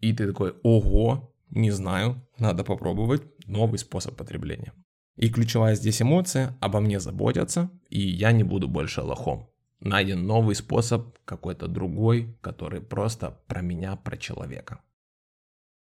И 0.00 0.12
ты 0.12 0.26
такой, 0.26 0.56
ого, 0.62 1.32
не 1.48 1.70
знаю, 1.70 2.28
надо 2.38 2.64
попробовать 2.64 3.22
новый 3.46 3.78
способ 3.78 4.14
потребления. 4.14 4.74
И 5.16 5.30
ключевая 5.30 5.74
здесь 5.74 6.02
эмоция, 6.02 6.58
обо 6.60 6.80
мне 6.80 7.00
заботятся, 7.00 7.70
и 7.88 8.00
я 8.00 8.32
не 8.32 8.44
буду 8.44 8.68
больше 8.68 9.00
лохом 9.00 9.50
найден 9.80 10.26
новый 10.26 10.54
способ, 10.54 11.18
какой-то 11.24 11.68
другой, 11.68 12.36
который 12.40 12.80
просто 12.80 13.40
про 13.46 13.60
меня, 13.60 13.96
про 13.96 14.16
человека. 14.16 14.80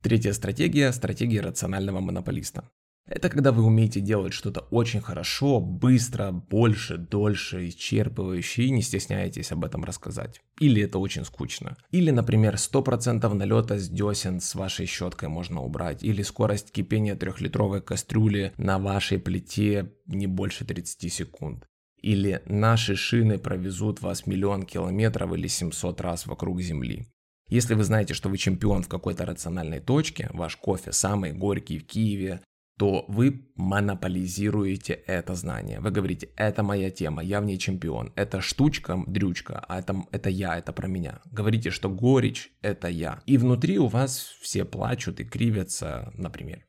Третья 0.04 0.34
стратегия– 0.34 0.92
стратегия 0.94 1.42
рационального 1.42 2.00
монополиста. 2.00 2.70
Это 3.08 3.30
когда 3.30 3.54
вы 3.54 3.64
умеете 3.64 4.02
делать 4.02 4.34
что-то 4.34 4.62
очень 4.70 5.00
хорошо, 5.00 5.62
быстро, 5.62 6.32
больше, 6.32 6.98
дольше, 6.98 7.70
исчерпывающе 7.70 8.64
и 8.64 8.70
не 8.70 8.82
стесняетесь 8.82 9.54
об 9.54 9.64
этом 9.64 9.86
рассказать. 9.86 10.42
Или 10.60 10.82
это 10.82 11.00
очень 11.00 11.24
скучно. 11.24 11.78
Или, 11.90 12.12
например, 12.12 12.56
100% 12.56 13.34
налета 13.34 13.80
с 13.80 13.88
десен 13.88 14.42
с 14.42 14.56
вашей 14.56 14.86
щеткой 14.88 15.30
можно 15.30 15.62
убрать. 15.62 16.04
Или 16.04 16.22
скорость 16.22 16.74
кипения 16.74 17.16
трехлитровой 17.16 17.82
кастрюли 17.82 18.54
на 18.58 18.78
вашей 18.78 19.20
плите 19.20 19.94
не 20.06 20.28
больше 20.28 20.66
30 20.66 21.12
секунд. 21.12 21.66
Или 22.02 22.42
наши 22.46 22.96
шины 22.96 23.38
провезут 23.38 24.02
вас 24.02 24.28
миллион 24.28 24.64
километров 24.64 25.34
или 25.34 25.48
700 25.48 26.02
раз 26.02 26.28
вокруг 26.28 26.62
Земли. 26.62 27.08
Если 27.50 27.76
вы 27.76 27.84
знаете, 27.84 28.14
что 28.14 28.30
вы 28.30 28.38
чемпион 28.38 28.84
в 28.84 28.90
какой-то 28.90 29.26
рациональной 29.26 29.80
точке, 29.80 30.30
ваш 30.34 30.58
кофе 30.58 30.92
самый 30.92 31.32
горький 31.32 31.80
в 31.80 31.86
Киеве, 31.86 32.42
то 32.78 33.06
вы 33.08 33.50
монополизируете 33.56 34.94
это 34.94 35.34
знание. 35.34 35.80
Вы 35.80 35.90
говорите, 35.90 36.30
это 36.36 36.62
моя 36.62 36.92
тема, 36.92 37.24
я 37.24 37.42
в 37.42 37.46
ней 37.46 37.58
чемпион. 37.58 38.14
Это 38.16 38.40
штучка, 38.40 39.04
дрючка, 39.08 39.66
а 39.68 39.80
это, 39.80 40.04
это 40.12 40.30
я, 40.30 40.58
это 40.58 40.74
про 40.74 40.88
меня. 40.88 41.22
Говорите, 41.32 41.72
что 41.72 41.90
горечь– 41.90 42.52
это 42.62 42.88
я. 42.88 43.22
И 43.26 43.38
внутри 43.38 43.80
у 43.80 43.88
вас 43.88 44.36
все 44.42 44.64
плачут 44.64 45.20
и 45.20 45.26
кривятся, 45.26 46.12
например. 46.16 46.66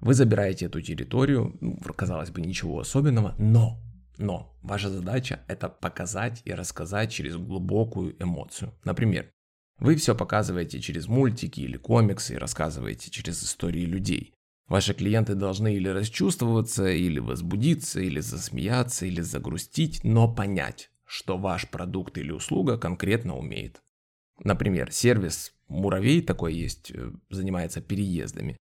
Вы 0.00 0.14
забираете 0.14 0.66
эту 0.66 0.80
территорию, 0.82 1.58
казалось 1.96 2.30
бы, 2.30 2.40
ничего 2.40 2.78
особенного, 2.78 3.34
но, 3.38 3.82
но 4.18 4.56
ваша 4.62 4.90
задача 4.90 5.40
это 5.48 5.68
показать 5.68 6.42
и 6.44 6.52
рассказать 6.52 7.12
через 7.12 7.36
глубокую 7.36 8.20
эмоцию. 8.22 8.72
Например, 8.84 9.30
вы 9.78 9.96
все 9.96 10.14
показываете 10.14 10.80
через 10.80 11.08
мультики 11.08 11.60
или 11.60 11.76
комиксы 11.76 12.34
и 12.34 12.38
рассказываете 12.38 13.10
через 13.10 13.42
истории 13.42 13.84
людей. 13.84 14.32
Ваши 14.68 14.94
клиенты 14.94 15.34
должны 15.34 15.74
или 15.74 15.88
расчувствоваться, 15.88 16.88
или 16.88 17.18
возбудиться, 17.18 18.00
или 18.00 18.20
засмеяться, 18.20 19.04
или 19.04 19.20
загрустить, 19.20 20.02
но 20.04 20.32
понять, 20.32 20.90
что 21.04 21.36
ваш 21.36 21.68
продукт 21.68 22.16
или 22.16 22.30
услуга 22.30 22.78
конкретно 22.78 23.36
умеет. 23.36 23.82
Например, 24.42 24.90
сервис 24.90 25.52
Муравей 25.68 26.22
такой 26.22 26.54
есть, 26.54 26.90
э, 26.90 27.12
занимается 27.30 27.80
переездами. 27.80 28.56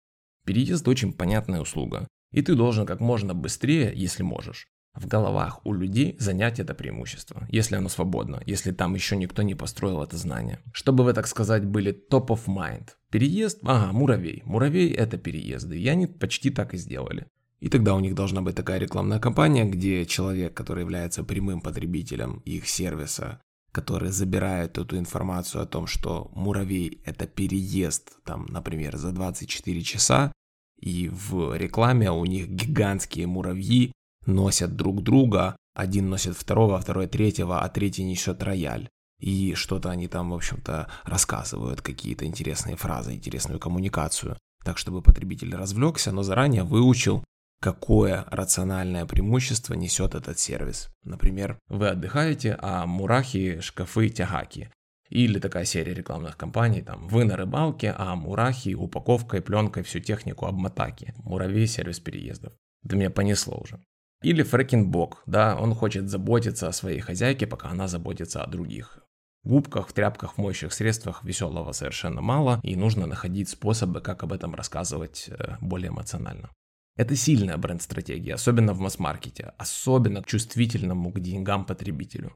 Переезд 0.45 0.87
очень 0.87 1.13
понятная 1.13 1.61
услуга, 1.61 2.07
и 2.31 2.41
ты 2.41 2.55
должен 2.55 2.85
как 2.85 2.99
можно 2.99 3.33
быстрее, 3.33 3.93
если 3.95 4.23
можешь, 4.23 4.67
в 4.95 5.07
головах 5.07 5.65
у 5.65 5.73
людей 5.73 6.15
занять 6.19 6.59
это 6.59 6.73
преимущество, 6.73 7.47
если 7.49 7.75
оно 7.75 7.89
свободно, 7.89 8.41
если 8.45 8.71
там 8.71 8.93
еще 8.93 9.15
никто 9.15 9.41
не 9.41 9.55
построил 9.55 10.03
это 10.03 10.17
знание. 10.17 10.59
Чтобы 10.71 11.03
вы, 11.03 11.13
так 11.13 11.27
сказать, 11.27 11.65
были 11.65 11.91
top 12.11 12.27
of 12.27 12.45
mind. 12.47 12.89
Переезд, 13.09 13.59
ага, 13.63 13.91
муравей. 13.91 14.43
Муравей 14.45 14.91
это 14.91 15.17
переезды, 15.17 15.79
и 15.79 15.87
они 15.87 16.07
почти 16.07 16.49
так 16.49 16.73
и 16.73 16.77
сделали. 16.77 17.27
И 17.59 17.69
тогда 17.69 17.95
у 17.95 17.99
них 17.99 18.13
должна 18.13 18.41
быть 18.41 18.55
такая 18.55 18.77
рекламная 18.77 19.19
кампания, 19.19 19.65
где 19.65 20.05
человек, 20.05 20.53
который 20.53 20.81
является 20.81 21.23
прямым 21.23 21.61
потребителем 21.61 22.41
их 22.45 22.67
сервиса, 22.67 23.39
который 23.71 24.11
забирает 24.11 24.77
эту 24.77 24.97
информацию 24.97 25.63
о 25.63 25.65
том, 25.65 25.87
что 25.87 26.29
муравей 26.35 27.01
это 27.05 27.25
переезд, 27.25 28.21
там, 28.25 28.45
например, 28.49 28.97
за 28.97 29.11
24 29.11 29.81
часа, 29.81 30.31
и 30.79 31.09
в 31.09 31.55
рекламе 31.55 32.11
у 32.11 32.25
них 32.25 32.49
гигантские 32.49 33.27
муравьи 33.27 33.93
носят 34.25 34.75
друг 34.75 35.03
друга, 35.03 35.55
один 35.75 36.09
носит 36.09 36.35
второго, 36.35 36.79
второй 36.79 37.07
третьего, 37.07 37.61
а 37.61 37.69
третий 37.69 38.03
несет 38.03 38.43
рояль. 38.43 38.89
И 39.19 39.53
что-то 39.55 39.89
они 39.89 40.07
там, 40.07 40.31
в 40.31 40.35
общем-то, 40.35 40.89
рассказывают, 41.05 41.81
какие-то 41.81 42.25
интересные 42.25 42.75
фразы, 42.75 43.13
интересную 43.13 43.59
коммуникацию. 43.59 44.37
Так, 44.63 44.77
чтобы 44.77 45.01
потребитель 45.01 45.55
развлекся, 45.55 46.11
но 46.11 46.23
заранее 46.23 46.63
выучил, 46.63 47.23
какое 47.61 48.25
рациональное 48.29 49.05
преимущество 49.05 49.73
несет 49.73 50.15
этот 50.15 50.39
сервис. 50.39 50.89
Например, 51.03 51.57
вы 51.69 51.87
отдыхаете, 51.87 52.57
а 52.61 52.85
мурахи, 52.85 53.61
шкафы, 53.61 54.09
тягаки. 54.09 54.69
Или 55.09 55.39
такая 55.39 55.63
серия 55.63 55.93
рекламных 55.93 56.35
кампаний, 56.35 56.81
там, 56.81 57.07
вы 57.07 57.23
на 57.23 57.37
рыбалке, 57.37 57.93
а 57.97 58.15
мурахи 58.15 58.73
упаковкой, 58.73 59.41
пленкой 59.41 59.83
всю 59.83 59.99
технику 59.99 60.45
обмотаки. 60.47 61.13
Муравей, 61.17 61.67
сервис 61.67 61.99
переездов. 61.99 62.53
Это 62.83 62.95
меня 62.95 63.09
понесло 63.09 63.57
уже. 63.57 63.79
Или 64.23 64.41
фрекинг-бок, 64.41 65.21
да, 65.25 65.57
он 65.57 65.75
хочет 65.75 66.09
заботиться 66.09 66.69
о 66.69 66.71
своей 66.71 67.01
хозяйке, 67.01 67.45
пока 67.45 67.69
она 67.69 67.87
заботится 67.87 68.41
о 68.41 68.47
других. 68.47 68.99
В 69.43 69.49
губках, 69.49 69.89
в 69.89 69.93
тряпках, 69.93 70.35
в 70.35 70.37
моющих 70.37 70.71
средствах 70.71 71.25
веселого 71.25 71.73
совершенно 71.73 72.21
мало, 72.21 72.61
и 72.63 72.77
нужно 72.77 73.05
находить 73.05 73.49
способы, 73.49 73.99
как 73.99 74.23
об 74.23 74.31
этом 74.31 74.55
рассказывать 74.55 75.25
э, 75.27 75.57
более 75.59 75.89
эмоционально. 75.89 76.49
Это 76.95 77.17
сильная 77.17 77.57
бренд-стратегия, 77.57 78.35
особенно 78.35 78.73
в 78.73 78.79
масс-маркете, 78.79 79.51
особенно 79.57 80.23
к 80.23 80.27
чувствительному 80.27 81.11
к 81.11 81.19
деньгам 81.19 81.65
потребителю. 81.65 82.31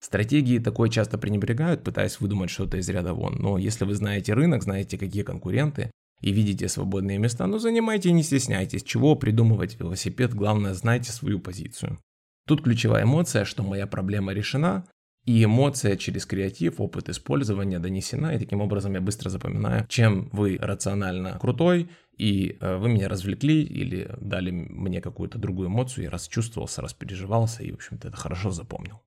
Стратегии 0.00 0.58
такой 0.58 0.90
часто 0.90 1.16
пренебрегают, 1.16 1.84
пытаясь 1.84 2.20
выдумать 2.20 2.50
что-то 2.50 2.76
из 2.76 2.88
ряда 2.90 3.14
вон, 3.14 3.36
но 3.36 3.56
если 3.56 3.86
вы 3.86 3.94
знаете 3.94 4.34
рынок, 4.34 4.64
знаете, 4.64 4.98
какие 4.98 5.22
конкуренты, 5.22 5.90
и 6.22 6.32
видите 6.32 6.68
свободные 6.68 7.18
места, 7.18 7.46
ну 7.46 7.58
занимайте 7.58 8.12
не 8.12 8.22
стесняйтесь, 8.22 8.84
чего 8.84 9.16
придумывать 9.16 9.78
велосипед, 9.78 10.34
главное 10.34 10.72
знайте 10.72 11.12
свою 11.12 11.40
позицию. 11.40 11.98
Тут 12.46 12.62
ключевая 12.62 13.04
эмоция, 13.04 13.44
что 13.44 13.62
моя 13.62 13.86
проблема 13.86 14.32
решена, 14.32 14.86
и 15.24 15.44
эмоция 15.44 15.96
через 15.96 16.26
креатив, 16.26 16.80
опыт 16.80 17.08
использования 17.08 17.78
донесена, 17.78 18.34
и 18.34 18.38
таким 18.38 18.60
образом 18.60 18.94
я 18.94 19.00
быстро 19.00 19.30
запоминаю, 19.30 19.86
чем 19.88 20.28
вы 20.32 20.58
рационально 20.60 21.38
крутой, 21.38 21.90
и 22.16 22.56
э, 22.60 22.76
вы 22.76 22.88
меня 22.88 23.08
развлекли 23.08 23.62
или 23.62 24.10
дали 24.20 24.50
мне 24.50 25.00
какую-то 25.00 25.38
другую 25.38 25.68
эмоцию, 25.68 26.04
я 26.04 26.10
расчувствовался, 26.10 26.82
распереживался, 26.82 27.62
и, 27.62 27.70
в 27.70 27.76
общем-то, 27.76 28.08
это 28.08 28.16
хорошо 28.16 28.50
запомнил. 28.50 29.00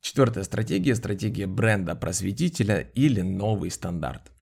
Четвертая 0.00 0.44
стратегия– 0.44 0.94
стратегия 0.96 1.46
бренда-просветителя 1.46 2.80
или 2.94 3.20
новый 3.20 3.70
стандарт. 3.70 4.32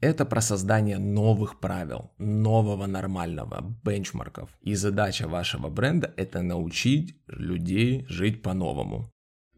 Это 0.00 0.24
про 0.24 0.40
создание 0.40 0.98
новых 0.98 1.58
правил, 1.58 2.12
нового 2.18 2.86
нормального, 2.86 3.76
бенчмарков. 3.84 4.50
И 4.60 4.74
задача 4.74 5.26
вашего 5.26 5.68
бренда– 5.68 6.14
это 6.16 6.42
научить 6.42 7.16
людей 7.26 8.06
жить 8.08 8.42
по-новому. 8.42 9.12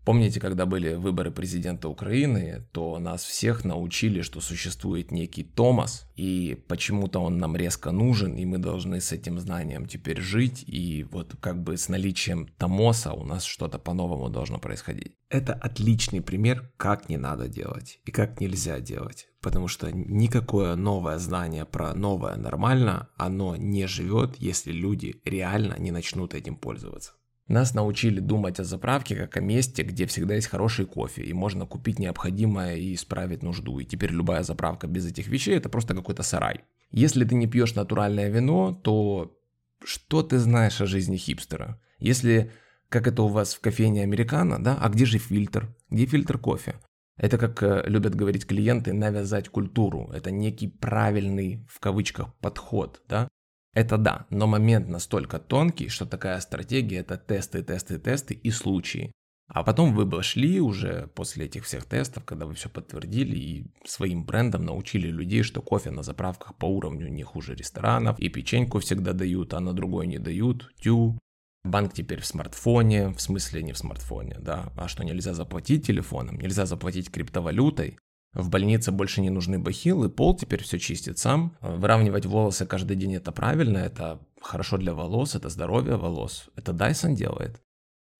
Помните, 0.05 0.41
когда 0.41 0.65
были 0.65 0.95
выборы 0.95 1.31
президента 1.31 1.89
Украины, 1.91 2.67
то 2.73 2.99
нас 2.99 3.23
всех 3.23 3.67
научили, 3.67 4.23
что 4.23 4.41
существует 4.41 5.11
некий 5.11 5.45
Томас, 5.45 6.07
и 6.17 6.65
почему-то 6.69 7.21
он 7.21 7.37
нам 7.37 7.55
резко 7.55 7.91
нужен, 7.91 8.35
и 8.37 8.47
мы 8.47 8.57
должны 8.57 9.03
с 9.03 9.13
этим 9.13 9.39
знанием 9.39 9.87
теперь 9.87 10.21
жить, 10.21 10.65
и 10.67 11.05
вот 11.13 11.37
как 11.41 11.63
бы 11.63 11.77
с 11.77 11.91
наличием 11.91 12.49
Томоса 12.57 13.13
у 13.13 13.25
нас 13.25 13.45
что-то 13.45 13.79
по-новому 13.79 14.31
должно 14.31 14.59
происходить. 14.59 15.13
Это 15.29 15.53
отличный 15.53 16.23
пример, 16.23 16.73
как 16.79 17.11
не 17.11 17.19
надо 17.19 17.47
делать 17.49 18.01
и 18.07 18.11
как 18.11 18.41
нельзя 18.41 18.81
делать, 18.81 19.29
потому 19.41 19.69
что 19.69 19.91
никакое 19.93 20.77
новое 20.77 21.19
знание 21.19 21.65
про 21.65 21.95
новое 21.95 22.37
нормально, 22.37 23.09
оно 23.17 23.57
не 23.57 23.87
живет, 23.87 24.37
если 24.37 24.73
люди 24.73 25.21
реально 25.25 25.77
не 25.79 25.91
начнут 25.91 26.35
этим 26.35 26.57
пользоваться. 26.57 27.13
Нас 27.51 27.75
научили 27.75 28.21
думать 28.21 28.61
о 28.61 28.65
заправке 28.65 29.17
как 29.17 29.37
о 29.37 29.41
месте, 29.41 29.83
где 29.83 30.07
всегда 30.07 30.37
есть 30.37 30.47
хороший 30.47 30.87
кофе, 30.87 31.23
и 31.23 31.33
можно 31.33 31.67
купить 31.67 31.99
необходимое 31.99 32.77
и 32.77 32.95
исправить 32.95 33.43
нужду. 33.43 33.81
И 33.81 33.85
теперь 33.85 34.13
любая 34.13 34.45
заправка 34.45 34.87
без 34.87 35.07
этих 35.07 35.27
вещей 35.27 35.57
это 35.57 35.69
просто 35.69 35.95
какой-то 35.95 36.23
сарай. 36.23 36.61
Если 36.93 37.25
ты 37.25 37.35
не 37.35 37.49
пьешь 37.49 37.75
натуральное 37.75 38.29
вино, 38.29 38.73
то 38.73 39.37
что 39.83 40.23
ты 40.23 40.39
знаешь 40.39 40.81
о 40.81 40.87
жизни 40.87 41.17
хипстера? 41.17 41.81
Если, 41.99 42.53
как 42.89 43.09
это 43.09 43.23
у 43.23 43.29
вас 43.29 43.55
в 43.55 43.61
кофейне 43.61 44.05
американо, 44.05 44.63
да, 44.63 44.79
а 44.81 44.89
где 44.89 45.05
же 45.05 45.19
фильтр? 45.19 45.75
Где 45.91 46.07
фильтр 46.07 46.39
кофе? 46.39 46.77
Это, 47.21 47.37
как 47.37 47.63
э, 47.63 47.83
любят 47.87 48.15
говорить 48.15 48.47
клиенты, 48.47 48.95
навязать 48.95 49.51
культуру. 49.51 50.11
Это 50.15 50.31
некий 50.31 50.69
правильный, 50.69 51.67
в 51.69 51.79
кавычках, 51.79 52.35
подход, 52.39 53.03
да? 53.09 53.29
Это 53.75 53.99
да, 53.99 54.27
но 54.31 54.47
момент 54.47 54.89
настолько 54.89 55.39
тонкий, 55.39 55.89
что 55.89 56.07
такая 56.07 56.41
стратегия 56.41 57.01
это 57.01 57.19
тесты, 57.19 57.63
тесты, 57.63 57.99
тесты 57.99 58.35
и 58.35 58.51
случаи. 58.51 59.13
А 59.53 59.63
потом 59.63 59.95
вы 59.95 60.07
бы 60.07 60.23
шли 60.23 60.61
уже 60.61 61.11
после 61.15 61.45
этих 61.47 61.65
всех 61.65 61.85
тестов, 61.85 62.25
когда 62.25 62.47
вы 62.47 62.55
все 62.55 62.69
подтвердили 62.69 63.37
и 63.37 63.67
своим 63.85 64.25
брендом 64.25 64.65
научили 64.65 65.09
людей, 65.09 65.43
что 65.43 65.61
кофе 65.61 65.91
на 65.91 66.03
заправках 66.03 66.57
по 66.57 66.67
уровню 66.67 67.09
не 67.09 67.23
хуже 67.23 67.55
ресторанов, 67.55 68.19
и 68.19 68.29
печеньку 68.29 68.79
всегда 68.79 69.13
дают, 69.13 69.53
а 69.53 69.61
на 69.61 69.75
другой 69.75 70.07
не 70.07 70.19
дают, 70.19 70.73
тю. 70.81 71.19
Банк 71.65 71.93
теперь 71.93 72.21
в 72.21 72.27
смартфоне, 72.27 73.09
в 73.09 73.21
смысле 73.21 73.63
не 73.63 73.73
в 73.73 73.79
смартфоне, 73.79 74.37
да, 74.39 74.73
а 74.77 74.89
что 74.89 75.05
нельзя 75.05 75.35
заплатить 75.35 75.87
телефоном, 75.87 76.39
нельзя 76.39 76.65
заплатить 76.67 77.11
криптовалютой, 77.11 77.99
в 78.33 78.49
больнице 78.49 78.93
больше 78.93 79.21
не 79.21 79.31
нужны 79.31 79.59
бахилы, 79.59 80.09
пол 80.09 80.37
теперь 80.37 80.63
все 80.63 80.79
чистит 80.79 81.19
сам. 81.19 81.57
Выравнивать 81.61 82.27
волосы 82.27 82.65
каждый 82.65 82.97
день 82.97 83.15
это 83.15 83.33
правильно, 83.33 83.79
это 83.79 84.21
хорошо 84.41 84.77
для 84.77 84.95
волос, 84.95 85.35
это 85.35 85.49
здоровье 85.49 85.97
волос. 85.97 86.49
Это 86.55 86.71
Dyson 86.71 87.15
делает. 87.15 87.61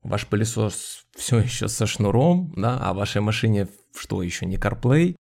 Ваш 0.03 0.27
пылесос 0.27 1.07
все 1.15 1.39
еще 1.39 1.69
со 1.69 1.87
шнуром, 1.87 2.53
да, 2.57 2.79
а 2.81 2.93
вашей 2.93 3.21
машине 3.21 3.69
что 3.95 4.23
еще 4.23 4.47
не 4.47 4.57
CarPlay. 4.57 5.15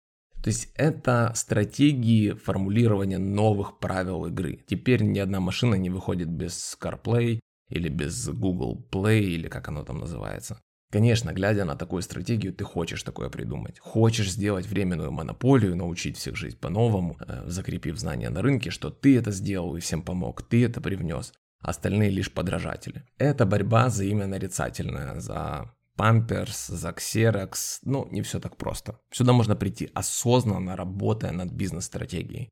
То 0.43 0.49
есть 0.49 0.71
это 0.75 1.33
стратегии 1.35 2.33
формулирования 2.33 3.19
новых 3.19 3.81
правил 3.81 4.27
игры. 4.27 4.65
Теперь 4.69 5.03
ни 5.03 5.19
одна 5.19 5.41
машина 5.41 5.75
не 5.75 5.91
выходит 5.91 6.29
без 6.29 6.79
CarPlay 6.81 7.41
или 7.69 7.89
без 7.89 8.29
Google 8.29 8.87
Play 8.91 9.21
или 9.21 9.49
как 9.49 9.69
оно 9.69 9.85
там 9.85 9.99
называется. 9.99 10.61
Конечно, 10.93 11.33
глядя 11.33 11.65
на 11.65 11.75
такую 11.77 12.03
стратегию, 12.03 12.53
ты 12.53 12.65
хочешь 12.65 13.03
такое 13.03 13.29
придумать. 13.29 13.79
Хочешь 13.81 14.31
сделать 14.31 14.67
временную 14.67 15.11
монополию, 15.11 15.77
научить 15.77 16.17
всех 16.17 16.37
жить 16.37 16.61
по-новому, 16.61 17.17
э, 17.21 17.43
закрепив 17.47 17.99
знания 17.99 18.31
на 18.31 18.41
рынке, 18.41 18.71
что 18.71 18.91
ты 18.91 19.19
это 19.19 19.33
сделал 19.33 19.77
и 19.77 19.81
всем 19.81 20.03
помог, 20.03 20.43
ты 20.43 20.65
это 20.65 20.81
привнес, 20.81 21.33
остальные 21.61 22.11
лишь 22.11 22.33
подражатели. 22.33 23.05
Это 23.19 23.47
борьба 23.47 23.91
за 23.91 24.05
имя 24.05 24.27
нарицательное, 24.27 25.19
за 25.19 25.73
Памперс, 25.97 26.67
за 26.67 26.91
Xerox, 26.91 27.79
ну, 27.83 28.07
не 28.11 28.23
все 28.23 28.39
так 28.39 28.57
просто. 28.57 29.01
Сюда 29.11 29.33
можно 29.33 29.57
прийти 29.57 29.91
осознанно, 29.95 30.77
работая 30.77 31.33
над 31.33 31.51
бизнес-стратегией. 31.51 32.51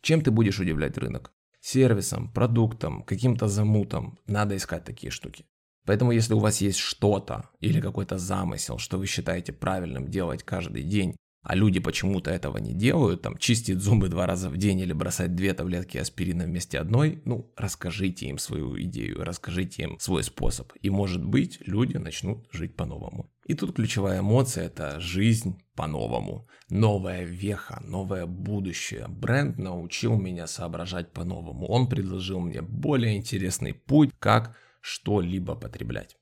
Чем 0.00 0.22
ты 0.22 0.30
будешь 0.30 0.58
удивлять 0.58 0.98
рынок? 0.98 1.32
Сервисом, 1.66 2.30
продуктом, 2.32 3.02
каким-то 3.02 3.48
замутом. 3.48 4.20
Надо 4.28 4.54
искать 4.56 4.84
такие 4.84 5.10
штуки. 5.10 5.46
Поэтому 5.84 6.12
если 6.12 6.32
у 6.32 6.38
вас 6.38 6.60
есть 6.60 6.78
что-то 6.78 7.50
или 7.58 7.80
какой-то 7.80 8.18
замысел, 8.18 8.78
что 8.78 8.98
вы 8.98 9.06
считаете 9.06 9.52
правильным 9.52 10.06
делать 10.08 10.44
каждый 10.44 10.84
день, 10.84 11.16
а 11.46 11.54
люди 11.54 11.78
почему-то 11.78 12.32
этого 12.32 12.58
не 12.58 12.74
делают, 12.74 13.22
там, 13.22 13.38
чистить 13.38 13.78
зубы 13.78 14.08
два 14.08 14.26
раза 14.26 14.50
в 14.50 14.56
день 14.56 14.80
или 14.80 14.92
бросать 14.92 15.36
две 15.36 15.54
таблетки 15.54 15.96
аспирина 15.96 16.42
вместе 16.42 16.76
одной, 16.80 17.22
ну, 17.24 17.52
расскажите 17.56 18.26
им 18.26 18.38
свою 18.38 18.76
идею, 18.82 19.22
расскажите 19.22 19.84
им 19.84 19.96
свой 20.00 20.24
способ, 20.24 20.72
и, 20.82 20.90
может 20.90 21.24
быть, 21.24 21.60
люди 21.64 21.98
начнут 21.98 22.48
жить 22.50 22.74
по-новому. 22.74 23.30
И 23.46 23.54
тут 23.54 23.76
ключевая 23.76 24.20
эмоция– 24.20 24.64
это 24.66 24.98
жизнь 24.98 25.62
по-новому. 25.76 26.48
Новая 26.68 27.22
веха, 27.22 27.80
новое 27.84 28.26
будущее. 28.26 29.06
Бренд 29.06 29.56
научил 29.56 30.16
меня 30.18 30.48
соображать 30.48 31.12
по-новому. 31.12 31.68
Он 31.68 31.88
предложил 31.88 32.40
мне 32.40 32.60
более 32.60 33.16
интересный 33.16 33.72
путь, 33.72 34.10
как 34.18 34.56
что-либо 34.80 35.54
потреблять. 35.54 36.16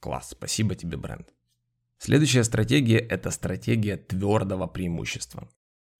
Класс, 0.00 0.30
спасибо 0.30 0.74
тебе, 0.74 0.96
бренд. 0.96 1.28
Следующая 2.02 2.44
стратегия– 2.44 2.98
это 3.10 3.30
стратегия 3.30 3.98
твердого 3.98 4.66
преимущества. 4.66 5.50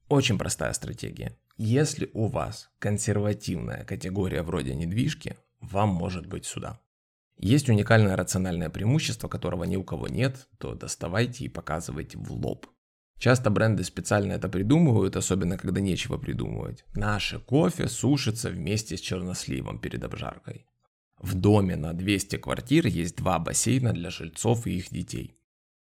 Очень 0.08 0.38
простая 0.38 0.72
стратегия. 0.72 1.36
Если 1.58 2.08
у 2.14 2.26
вас 2.26 2.70
консервативная 2.78 3.84
категория 3.84 4.40
вроде 4.40 4.74
недвижки, 4.74 5.36
вам 5.60 5.90
может 5.90 6.24
быть 6.24 6.46
сюда. 6.46 6.80
Есть 7.36 7.68
уникальное 7.68 8.16
рациональное 8.16 8.70
преимущество, 8.70 9.28
которого 9.28 9.64
ни 9.64 9.76
у 9.76 9.84
кого 9.84 10.08
нет, 10.08 10.48
то 10.56 10.74
доставайте 10.74 11.44
и 11.44 11.48
показывайте 11.50 12.16
в 12.16 12.32
лоб. 12.32 12.66
Часто 13.18 13.50
бренды 13.50 13.84
специально 13.84 14.32
это 14.32 14.48
придумывают, 14.48 15.16
особенно 15.16 15.58
когда 15.58 15.82
нечего 15.82 16.16
придумывать. 16.16 16.82
Наше 16.94 17.40
кофе 17.40 17.88
сушится 17.88 18.48
вместе 18.48 18.96
с 18.96 19.00
черносливом 19.00 19.78
перед 19.78 20.02
обжаркой. 20.02 20.64
В 21.18 21.34
доме 21.34 21.76
на 21.76 21.92
200 21.92 22.36
квартир 22.36 22.86
есть 22.86 23.16
два 23.16 23.38
бассейна 23.38 23.92
для 23.92 24.08
жильцов 24.08 24.66
и 24.66 24.78
их 24.78 24.88
детей. 24.88 25.36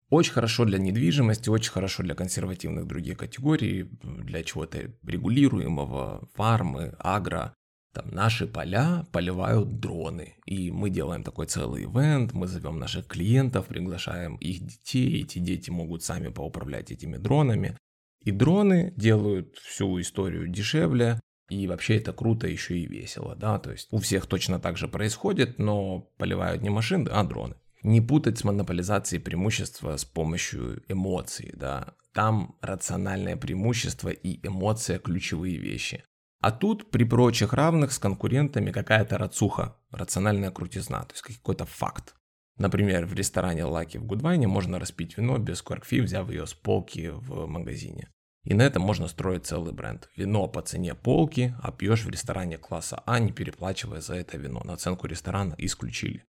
Очень 0.09 0.33
хорошо 0.33 0.65
для 0.65 0.77
недвижимости, 0.77 1.49
очень 1.49 1.71
хорошо 1.71 2.03
для 2.03 2.13
консервативных 2.13 2.85
других 2.85 3.17
категорий, 3.17 3.89
для 4.03 4.43
чего-то 4.43 4.91
регулируемого, 5.03 6.29
фармы, 6.35 6.95
агро. 6.99 7.55
Там 7.91 8.11
наши 8.11 8.45
поля 8.45 9.07
поливают 9.11 9.79
дроны. 9.79 10.35
И 10.45 10.69
мы 10.69 10.89
делаем 10.89 11.23
такой 11.23 11.47
целый 11.47 11.85
ивент, 11.85 12.33
мы 12.33 12.45
зовем 12.45 12.77
наших 12.77 13.07
клиентов, 13.07 13.67
приглашаем 13.67 14.35
их 14.35 14.59
детей, 14.65 15.23
эти 15.23 15.39
дети 15.39 15.71
могут 15.71 16.03
сами 16.03 16.27
поуправлять 16.27 16.91
этими 16.91 17.17
дронами. 17.17 17.77
И 18.23 18.31
дроны 18.31 18.93
делают 18.97 19.55
всю 19.55 19.99
историю 20.01 20.47
дешевле, 20.49 21.19
и 21.49 21.67
вообще 21.67 21.97
это 21.97 22.11
круто 22.11 22.47
еще 22.47 22.77
и 22.77 22.87
весело, 22.87 23.35
да, 23.35 23.59
то 23.59 23.71
есть 23.71 23.87
у 23.91 23.99
всех 23.99 24.25
точно 24.25 24.59
так 24.59 24.77
же 24.77 24.87
происходит, 24.87 25.59
но 25.59 26.09
поливают 26.17 26.63
не 26.63 26.69
машины, 26.69 27.09
а 27.09 27.23
дроны 27.23 27.55
не 27.85 28.01
путать 28.01 28.39
с 28.39 28.43
монополизацией 28.43 29.21
преимущества 29.21 29.95
с 29.95 30.05
помощью 30.05 30.83
эмоций, 30.87 31.51
да. 31.53 31.93
Там 32.13 32.57
рациональное 32.61 33.35
преимущество 33.35 34.09
и 34.09 34.45
эмоция 34.45 34.99
ключевые 34.99 35.57
вещи. 35.57 36.03
А 36.41 36.51
тут 36.51 36.89
при 36.89 37.03
прочих 37.03 37.53
равных 37.53 37.91
с 37.91 37.99
конкурентами 37.99 38.71
какая-то 38.71 39.17
рацуха, 39.17 39.77
рациональная 39.91 40.51
крутизна, 40.51 41.03
то 41.03 41.13
есть 41.13 41.21
какой-то 41.21 41.65
факт. 41.65 42.15
Например, 42.57 43.05
в 43.05 43.13
ресторане 43.13 43.63
Lucky 43.63 43.99
в 43.99 44.05
Гудвайне 44.05 44.47
можно 44.47 44.79
распить 44.79 45.17
вино 45.17 45.37
без 45.37 45.61
кваркфи, 45.61 46.01
взяв 46.01 46.29
ее 46.29 46.47
с 46.47 46.53
полки 46.53 47.09
в 47.11 47.45
магазине. 47.45 48.09
И 48.45 48.53
на 48.53 48.63
этом 48.63 48.81
можно 48.81 49.07
строить 49.07 49.45
целый 49.45 49.73
бренд. 49.73 50.09
Вино 50.15 50.47
по 50.47 50.61
цене 50.61 50.95
полки, 50.95 51.55
а 51.61 51.71
пьешь 51.71 52.05
в 52.05 52.09
ресторане 52.09 52.57
класса 52.57 53.03
А, 53.05 53.19
не 53.19 53.31
переплачивая 53.31 54.01
за 54.01 54.15
это 54.15 54.37
вино. 54.37 54.61
Наценку 54.63 55.07
ресторана 55.07 55.55
исключили 55.57 56.23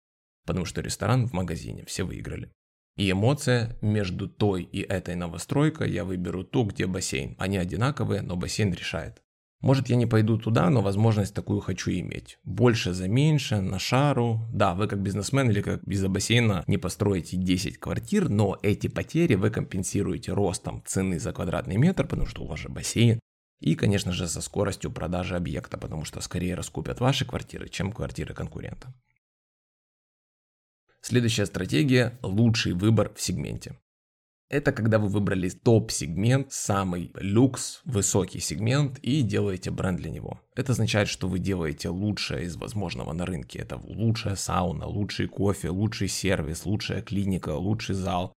потому 0.46 0.66
что 0.66 0.82
ресторан 0.82 1.28
в 1.28 1.34
магазине, 1.34 1.84
все 1.86 2.04
выиграли. 2.04 2.50
И 2.98 3.12
эмоция 3.12 3.76
между 3.82 4.30
той 4.30 4.64
и 4.64 4.82
этой 4.82 5.16
новостройкой 5.16 5.92
я 5.92 6.06
выберу 6.06 6.44
ту, 6.44 6.64
где 6.64 6.88
бассейн. 6.88 7.36
Они 7.38 7.58
одинаковые, 7.58 8.22
но 8.22 8.38
бассейн 8.38 8.74
решает. 8.74 9.22
Может 9.62 9.90
я 9.90 9.96
не 9.96 10.06
пойду 10.06 10.38
туда, 10.38 10.70
но 10.70 10.82
возможность 10.82 11.34
такую 11.34 11.60
хочу 11.60 11.92
иметь. 11.92 12.38
Больше 12.44 12.94
за 12.94 13.08
меньше, 13.08 13.62
на 13.62 13.80
шару. 13.80 14.48
Да, 14.54 14.76
вы 14.76 14.88
как 14.88 15.02
бизнесмен 15.02 15.50
или 15.50 15.62
как 15.62 15.84
из-за 15.84 16.08
бассейна 16.08 16.64
не 16.68 16.78
построите 16.78 17.36
10 17.36 17.80
квартир, 17.80 18.30
но 18.30 18.60
эти 18.62 18.88
потери 18.88 19.36
вы 19.36 19.50
компенсируете 19.50 20.34
ростом 20.34 20.84
цены 20.86 21.20
за 21.20 21.34
квадратный 21.34 21.78
метр, 21.78 22.06
потому 22.06 22.28
что 22.28 22.44
у 22.44 22.48
вас 22.48 22.60
же 22.60 22.70
бассейн. 22.70 23.20
И, 23.60 23.76
конечно 23.76 24.12
же, 24.12 24.28
со 24.28 24.42
скоростью 24.42 24.92
продажи 24.92 25.36
объекта, 25.36 25.78
потому 25.78 26.06
что 26.06 26.22
скорее 26.22 26.56
раскупят 26.56 27.00
ваши 27.00 27.26
квартиры, 27.26 27.68
чем 27.68 27.92
квартиры 27.92 28.34
конкурента. 28.34 28.94
Следующая 31.08 31.46
стратегия– 31.46 32.18
лучший 32.24 32.74
выбор 32.74 33.14
в 33.14 33.22
сегменте. 33.22 33.78
Это 34.50 34.72
когда 34.72 34.98
вы 34.98 35.08
выбрали 35.08 35.50
топ-сегмент, 35.50 36.52
самый 36.52 37.12
люкс, 37.14 37.82
высокий 37.86 38.40
сегмент 38.40 38.98
и 39.04 39.22
делаете 39.22 39.70
бренд 39.70 40.00
для 40.00 40.10
него. 40.10 40.42
Это 40.56 40.72
означает, 40.72 41.08
что 41.08 41.28
вы 41.28 41.38
делаете 41.38 41.90
лучшее 41.90 42.46
из 42.46 42.56
возможного 42.56 43.14
на 43.14 43.28
рынке. 43.28 43.60
Это 43.60 43.80
лучшая 43.84 44.36
сауна, 44.36 44.88
лучший 44.88 45.28
кофе, 45.28 45.70
лучший 45.70 46.08
сервис, 46.08 46.66
лучшая 46.66 47.04
клиника, 47.04 47.50
лучший 47.50 47.94
зал. 47.94 48.34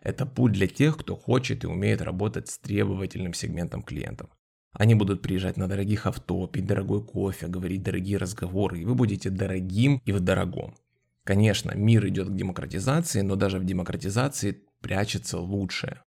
Это 0.00 0.24
путь 0.24 0.52
для 0.52 0.68
тех, 0.68 0.96
кто 0.96 1.16
хочет 1.16 1.64
и 1.64 1.66
умеет 1.66 2.00
работать 2.00 2.48
с 2.48 2.58
требовательным 2.58 3.34
сегментом 3.34 3.82
клиентов. 3.82 4.30
Они 4.70 4.94
будут 4.94 5.20
приезжать 5.20 5.56
на 5.56 5.66
дорогих 5.66 6.06
авто, 6.06 6.46
пить 6.46 6.66
дорогой 6.66 7.04
кофе, 7.04 7.48
говорить 7.48 7.82
дорогие 7.82 8.18
разговоры, 8.18 8.80
и 8.80 8.84
вы 8.84 8.94
будете 8.94 9.30
дорогим 9.30 10.00
и 10.04 10.12
в 10.12 10.20
дорогом. 10.20 10.76
Конечно, 11.24 11.72
мир 11.74 12.06
идет 12.08 12.28
к 12.28 12.34
демократизации, 12.34 13.22
но 13.22 13.36
даже 13.36 13.58
в 13.58 13.64
демократизации 13.64 14.62
прячется 14.80 15.38
лучшее. 15.38 16.02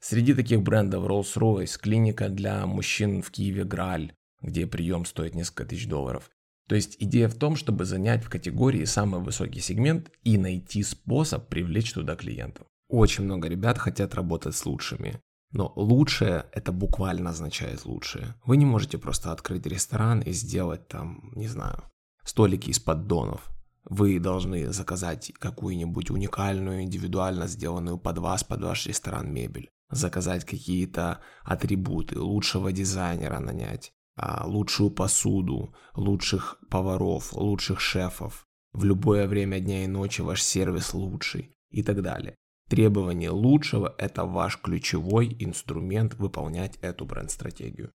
Среди 0.00 0.34
таких 0.34 0.62
брендов 0.62 1.04
Rolls-Royce, 1.04 1.78
клиника 1.78 2.28
для 2.28 2.66
мужчин 2.66 3.22
в 3.22 3.30
Киеве 3.30 3.64
Граль, 3.64 4.12
где 4.40 4.66
прием 4.66 5.04
стоит 5.04 5.34
несколько 5.34 5.66
тысяч 5.66 5.86
долларов. 5.86 6.30
То 6.68 6.74
есть 6.74 6.96
идея 6.98 7.28
в 7.28 7.34
том, 7.34 7.54
чтобы 7.54 7.84
занять 7.84 8.24
в 8.24 8.30
категории 8.30 8.84
самый 8.84 9.20
высокий 9.20 9.60
сегмент 9.60 10.10
и 10.24 10.38
найти 10.38 10.82
способ 10.82 11.48
привлечь 11.48 11.92
туда 11.92 12.16
клиентов. 12.16 12.66
Очень 12.88 13.24
много 13.24 13.48
ребят 13.48 13.78
хотят 13.78 14.14
работать 14.14 14.56
с 14.56 14.64
лучшими. 14.64 15.20
Но 15.52 15.70
лучшее 15.76 16.46
это 16.52 16.72
буквально 16.72 17.30
означает 17.30 17.84
лучшее. 17.84 18.34
Вы 18.44 18.56
не 18.56 18.64
можете 18.64 18.96
просто 18.96 19.32
открыть 19.32 19.66
ресторан 19.66 20.20
и 20.20 20.32
сделать 20.32 20.88
там, 20.88 21.30
не 21.34 21.46
знаю, 21.46 21.84
столики 22.24 22.70
из 22.70 22.80
поддонов. 22.80 23.50
Вы 23.84 24.18
должны 24.20 24.72
заказать 24.72 25.32
какую-нибудь 25.38 26.10
уникальную, 26.10 26.82
индивидуально 26.82 27.46
сделанную 27.48 27.98
под 27.98 28.18
вас, 28.18 28.44
под 28.44 28.62
ваш 28.62 28.86
ресторан 28.86 29.32
мебель. 29.32 29.70
Заказать 29.90 30.44
какие-то 30.44 31.20
атрибуты, 31.42 32.18
лучшего 32.18 32.72
дизайнера 32.72 33.38
нанять, 33.40 33.92
а, 34.16 34.46
лучшую 34.46 34.90
посуду, 34.90 35.74
лучших 35.94 36.58
поваров, 36.70 37.32
лучших 37.32 37.80
шефов. 37.80 38.46
В 38.72 38.84
любое 38.84 39.26
время 39.26 39.60
дня 39.60 39.84
и 39.84 39.86
ночи 39.86 40.22
ваш 40.22 40.42
сервис 40.42 40.94
лучший 40.94 41.54
и 41.70 41.82
так 41.82 42.02
далее. 42.02 42.36
Требование 42.68 43.30
лучшего– 43.30 43.94
это 43.98 44.24
ваш 44.24 44.58
ключевой 44.58 45.36
инструмент 45.40 46.14
выполнять 46.14 46.78
эту 46.80 47.04
бренд-стратегию. 47.04 47.92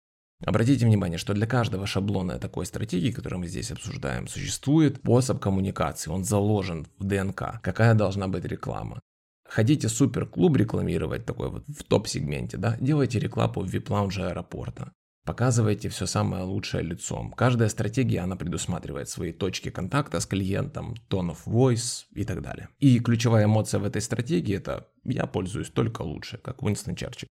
Обратите 0.46 0.86
внимание, 0.86 1.18
что 1.18 1.34
для 1.34 1.48
каждого 1.48 1.88
шаблона 1.88 2.38
такой 2.38 2.68
стратегии, 2.68 3.12
которую 3.12 3.40
мы 3.40 3.48
здесь 3.48 3.72
обсуждаем, 3.72 4.28
существует 4.28 4.98
способ 4.98 5.40
коммуникации, 5.40 6.12
он 6.12 6.24
заложен 6.24 6.88
в 7.00 7.04
ДНК, 7.04 7.60
какая 7.64 7.96
должна 7.96 8.28
быть 8.28 8.46
реклама. 8.46 9.00
Хотите 9.48 9.90
суперклуб 9.90 10.56
рекламировать 10.56 11.26
такой 11.26 11.50
вот 11.50 11.64
в 11.68 11.84
топ-сегменте, 11.84 12.58
да? 12.58 12.78
Делайте 12.80 13.20
рекламу 13.20 13.62
в 13.62 13.68
вип-лаунже 13.68 14.28
аэропорта. 14.28 14.92
Показывайте 15.26 15.90
все 15.90 16.06
самое 16.06 16.44
лучшее 16.44 16.84
лицом. 16.84 17.32
Каждая 17.32 17.70
стратегия, 17.70 18.20
она 18.20 18.36
предусматривает 18.36 19.10
свои 19.10 19.32
точки 19.32 19.70
контакта 19.70 20.20
с 20.20 20.28
клиентом, 20.28 20.94
tone 21.10 21.36
of 21.36 21.38
voice 21.48 22.04
и 22.14 22.24
так 22.24 22.44
далее. 22.44 22.70
И 22.78 23.00
ключевая 23.00 23.46
эмоция 23.46 23.80
в 23.80 23.86
этой 23.86 24.02
стратегии 24.02 24.56
это 24.56 24.88
«я 25.04 25.26
пользуюсь 25.26 25.70
только 25.72 26.04
лучше», 26.04 26.38
как 26.38 26.62
Уинстон 26.62 26.96
Черчилль. 26.96 27.30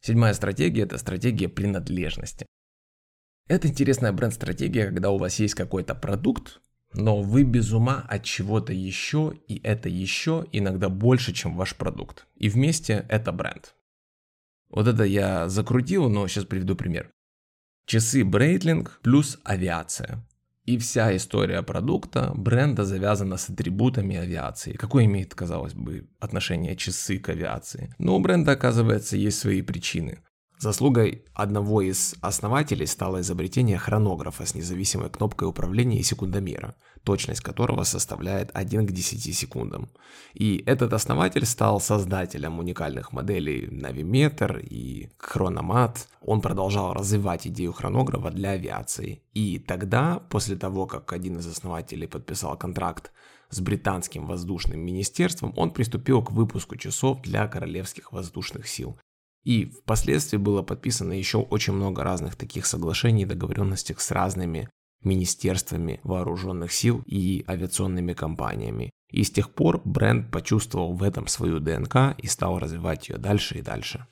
Седьмая 0.00 0.34
стратегия– 0.34 0.82
это 0.84 0.98
стратегия 0.98 1.48
принадлежности. 1.48 2.46
Это 3.48 3.68
интересная 3.68 4.12
бренд-стратегия, 4.12 4.86
когда 4.86 5.10
у 5.10 5.18
вас 5.18 5.38
есть 5.38 5.54
какой-то 5.54 5.94
продукт, 5.94 6.60
но 6.92 7.22
вы 7.22 7.44
без 7.44 7.72
ума 7.72 8.04
от 8.08 8.24
чего-то 8.24 8.72
еще, 8.72 9.34
и 9.48 9.60
это 9.62 9.88
еще 9.88 10.46
иногда 10.52 10.88
больше, 10.88 11.32
чем 11.32 11.56
ваш 11.56 11.74
продукт. 11.76 12.26
И 12.36 12.48
вместе 12.48 13.06
это 13.08 13.32
бренд. 13.32 13.74
Вот 14.70 14.86
это 14.86 15.04
я 15.04 15.48
закрутил, 15.48 16.08
но 16.08 16.28
сейчас 16.28 16.44
приведу 16.44 16.76
пример. 16.76 17.10
Часы 17.86 18.22
Breitling 18.22 18.88
плюс 19.02 19.38
авиация. 19.44 20.26
И 20.68 20.76
вся 20.76 21.16
история 21.16 21.62
продукта, 21.62 22.30
бренда 22.34 22.84
завязана 22.84 23.38
с 23.38 23.48
атрибутами 23.48 24.16
авиации. 24.16 24.72
Какое 24.72 25.06
имеет, 25.06 25.34
казалось 25.34 25.72
бы, 25.72 26.06
отношение 26.20 26.76
часы 26.76 27.18
к 27.18 27.30
авиации? 27.30 27.94
Но 27.98 28.14
у 28.14 28.20
бренда, 28.20 28.52
оказывается, 28.52 29.16
есть 29.16 29.38
свои 29.38 29.62
причины. 29.62 30.18
Заслугой 30.58 31.24
одного 31.34 31.82
из 31.82 32.16
основателей 32.20 32.86
стало 32.86 33.20
изобретение 33.20 33.78
хронографа 33.78 34.44
с 34.44 34.56
независимой 34.56 35.08
кнопкой 35.08 35.46
управления 35.46 36.00
и 36.00 36.02
секундомера, 36.02 36.74
точность 37.04 37.42
которого 37.42 37.84
составляет 37.84 38.50
1 38.54 38.88
к 38.88 38.90
10 38.90 39.36
секундам. 39.36 39.88
И 40.34 40.64
этот 40.66 40.92
основатель 40.92 41.46
стал 41.46 41.80
создателем 41.80 42.58
уникальных 42.58 43.12
моделей 43.12 43.68
Navimeter 43.68 44.60
и 44.60 45.10
Chronomat. 45.20 46.08
Он 46.22 46.40
продолжал 46.40 46.92
развивать 46.92 47.46
идею 47.46 47.72
хронографа 47.72 48.30
для 48.32 48.50
авиации. 48.50 49.22
И 49.34 49.60
тогда, 49.60 50.20
после 50.28 50.56
того, 50.56 50.86
как 50.86 51.12
один 51.12 51.38
из 51.38 51.46
основателей 51.46 52.08
подписал 52.08 52.56
контракт 52.56 53.12
с 53.48 53.60
британским 53.60 54.26
воздушным 54.26 54.80
министерством, 54.80 55.52
он 55.56 55.70
приступил 55.70 56.20
к 56.20 56.32
выпуску 56.32 56.74
часов 56.74 57.22
для 57.22 57.46
королевских 57.46 58.12
воздушных 58.12 58.66
сил. 58.66 58.98
И 59.44 59.66
впоследствии 59.66 60.36
было 60.36 60.62
подписано 60.62 61.12
еще 61.12 61.38
очень 61.38 61.72
много 61.72 62.02
разных 62.02 62.36
таких 62.36 62.66
соглашений 62.66 63.22
и 63.22 63.26
договоренностей 63.26 63.94
с 63.98 64.10
разными 64.10 64.68
министерствами 65.02 66.00
вооруженных 66.02 66.72
сил 66.72 67.02
и 67.06 67.44
авиационными 67.48 68.12
компаниями. 68.12 68.90
И 69.10 69.22
с 69.22 69.30
тех 69.30 69.50
пор 69.54 69.80
бренд 69.84 70.30
почувствовал 70.30 70.92
в 70.92 71.02
этом 71.02 71.26
свою 71.28 71.60
ДНК 71.60 72.14
и 72.18 72.26
стал 72.26 72.58
развивать 72.58 73.08
ее 73.08 73.16
дальше 73.16 73.58
и 73.58 73.62
дальше. 73.62 74.06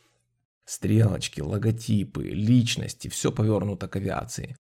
Стрелочки, 0.65 1.41
логотипы, 1.41 2.25
личности, 2.25 3.09
все 3.09 3.31
повернуто 3.31 3.89
к 3.89 3.97
авиации. 3.97 4.57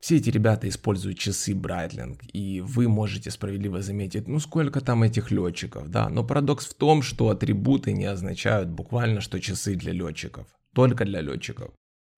Все 0.00 0.16
эти 0.16 0.30
ребята 0.30 0.68
используют 0.68 1.18
часы 1.18 1.52
Breitling, 1.52 2.20
и 2.32 2.60
вы 2.60 2.88
можете 2.88 3.30
справедливо 3.30 3.82
заметить, 3.82 4.28
ну 4.28 4.38
сколько 4.38 4.80
там 4.80 5.02
этих 5.02 5.32
летчиков, 5.32 5.88
да, 5.88 6.08
но 6.08 6.22
парадокс 6.22 6.66
в 6.66 6.74
том, 6.74 7.02
что 7.02 7.30
атрибуты 7.30 7.92
не 7.92 8.04
означают 8.04 8.68
буквально, 8.68 9.20
что 9.20 9.40
часы 9.40 9.74
для 9.74 9.92
летчиков, 9.92 10.46
только 10.72 11.04
для 11.04 11.20
летчиков. 11.20 11.72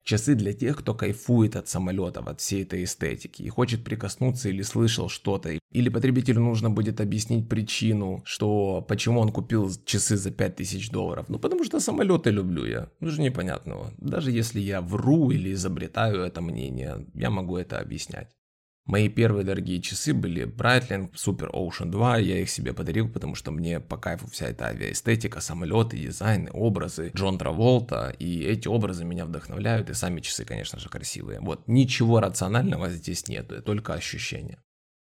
Часы 0.05 0.35
для 0.35 0.53
тех, 0.53 0.79
кто 0.79 0.95
кайфует 0.95 1.57
от 1.57 1.69
самолетов, 1.69 2.27
от 2.27 2.41
всей 2.41 2.63
этой 2.63 2.85
эстетики 2.85 3.43
и 3.43 3.49
хочет 3.49 3.85
прикоснуться 3.85 4.49
или 4.49 4.63
слышал 4.63 5.09
что-то. 5.09 5.59
Или 5.71 5.89
потребителю 5.89 6.41
нужно 6.41 6.71
будет 6.71 7.01
объяснить 7.01 7.49
причину, 7.49 8.23
что 8.25 8.85
почему 8.89 9.21
он 9.21 9.31
купил 9.31 9.71
часы 9.85 10.17
за 10.17 10.31
5000 10.31 10.91
долларов. 10.91 11.29
Ну 11.29 11.39
потому 11.39 11.65
что 11.65 11.81
самолеты 11.81 12.31
люблю 12.31 12.65
я. 12.65 12.89
Ну 13.01 13.11
же 13.11 13.21
непонятного. 13.21 13.93
Даже 13.99 14.31
если 14.31 14.61
я 14.61 14.81
вру 14.81 15.31
или 15.31 15.53
изобретаю 15.53 16.23
это 16.23 16.41
мнение, 16.41 17.07
я 17.15 17.31
могу 17.31 17.57
это 17.57 17.79
объяснять. 17.79 18.40
Мои 18.87 19.09
первые 19.09 19.45
дорогие 19.45 19.81
часы 19.81 20.13
были 20.13 20.45
Breitling 20.45 21.13
Super 21.13 21.51
Ocean 21.53 21.91
2, 21.91 22.19
я 22.19 22.41
их 22.41 22.51
себе 22.51 22.73
подарил, 22.73 23.09
потому 23.09 23.35
что 23.35 23.53
мне 23.53 23.79
по 23.79 23.97
кайфу 23.97 24.27
вся 24.27 24.47
эта 24.49 24.67
авиаэстетика, 24.67 25.41
самолеты, 25.41 25.97
дизайны, 25.97 26.51
образы, 26.53 27.13
Джон 27.15 27.39
Траволта, 27.39 28.15
и 28.19 28.43
эти 28.43 28.67
образы 28.67 29.05
меня 29.05 29.27
вдохновляют, 29.27 29.91
и 29.91 29.95
сами 29.95 30.21
часы, 30.21 30.45
конечно 30.45 30.81
же, 30.81 30.89
красивые. 30.89 31.41
Вот, 31.41 31.69
ничего 31.69 32.21
рационального 32.21 32.89
здесь 32.89 33.29
нет, 33.29 33.65
только 33.65 33.95
ощущения. 33.95 34.59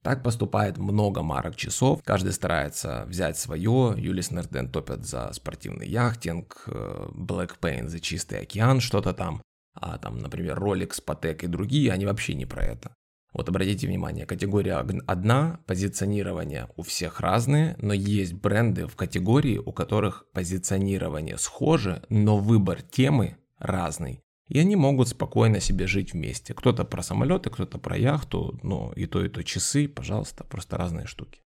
Так 0.02 0.22
поступает 0.22 0.78
много 0.78 1.22
марок 1.22 1.54
часов, 1.54 2.00
каждый 2.04 2.32
старается 2.32 3.04
взять 3.06 3.36
свое, 3.36 3.94
Юлис 3.96 4.30
Нерден 4.30 4.70
топят 4.70 5.04
за 5.04 5.32
спортивный 5.32 5.88
яхтинг, 5.88 6.64
э, 6.66 7.08
Black 7.12 7.58
Pain 7.60 7.88
за 7.88 8.00
чистый 8.00 8.40
океан, 8.40 8.80
что-то 8.80 9.12
там, 9.12 9.42
а 9.74 9.98
там, 9.98 10.18
например, 10.18 10.58
Rolex, 10.58 11.02
Patek 11.04 11.44
и 11.44 11.46
другие, 11.46 11.92
они 11.92 12.06
вообще 12.06 12.34
не 12.34 12.46
про 12.46 12.64
это. 12.64 12.92
Вот 13.38 13.48
обратите 13.48 13.86
внимание, 13.86 14.26
категория 14.26 14.84
одна, 15.06 15.60
позиционирование 15.64 16.68
у 16.74 16.82
всех 16.82 17.20
разные, 17.20 17.76
но 17.80 17.92
есть 17.92 18.32
бренды 18.32 18.88
в 18.88 18.96
категории, 18.96 19.58
у 19.58 19.70
которых 19.70 20.26
позиционирование 20.32 21.38
схоже, 21.38 22.02
но 22.08 22.36
выбор 22.36 22.82
темы 22.82 23.36
разный. 23.60 24.24
И 24.48 24.58
они 24.58 24.74
могут 24.74 25.06
спокойно 25.06 25.60
себе 25.60 25.86
жить 25.86 26.14
вместе. 26.14 26.52
Кто-то 26.52 26.84
про 26.84 27.00
самолеты, 27.00 27.48
кто-то 27.50 27.78
про 27.78 27.96
яхту, 27.96 28.58
но 28.64 28.92
и 28.96 29.06
то, 29.06 29.24
и 29.24 29.28
то 29.28 29.44
часы, 29.44 29.86
пожалуйста, 29.86 30.42
просто 30.42 30.76
разные 30.76 31.06
штуки. 31.06 31.40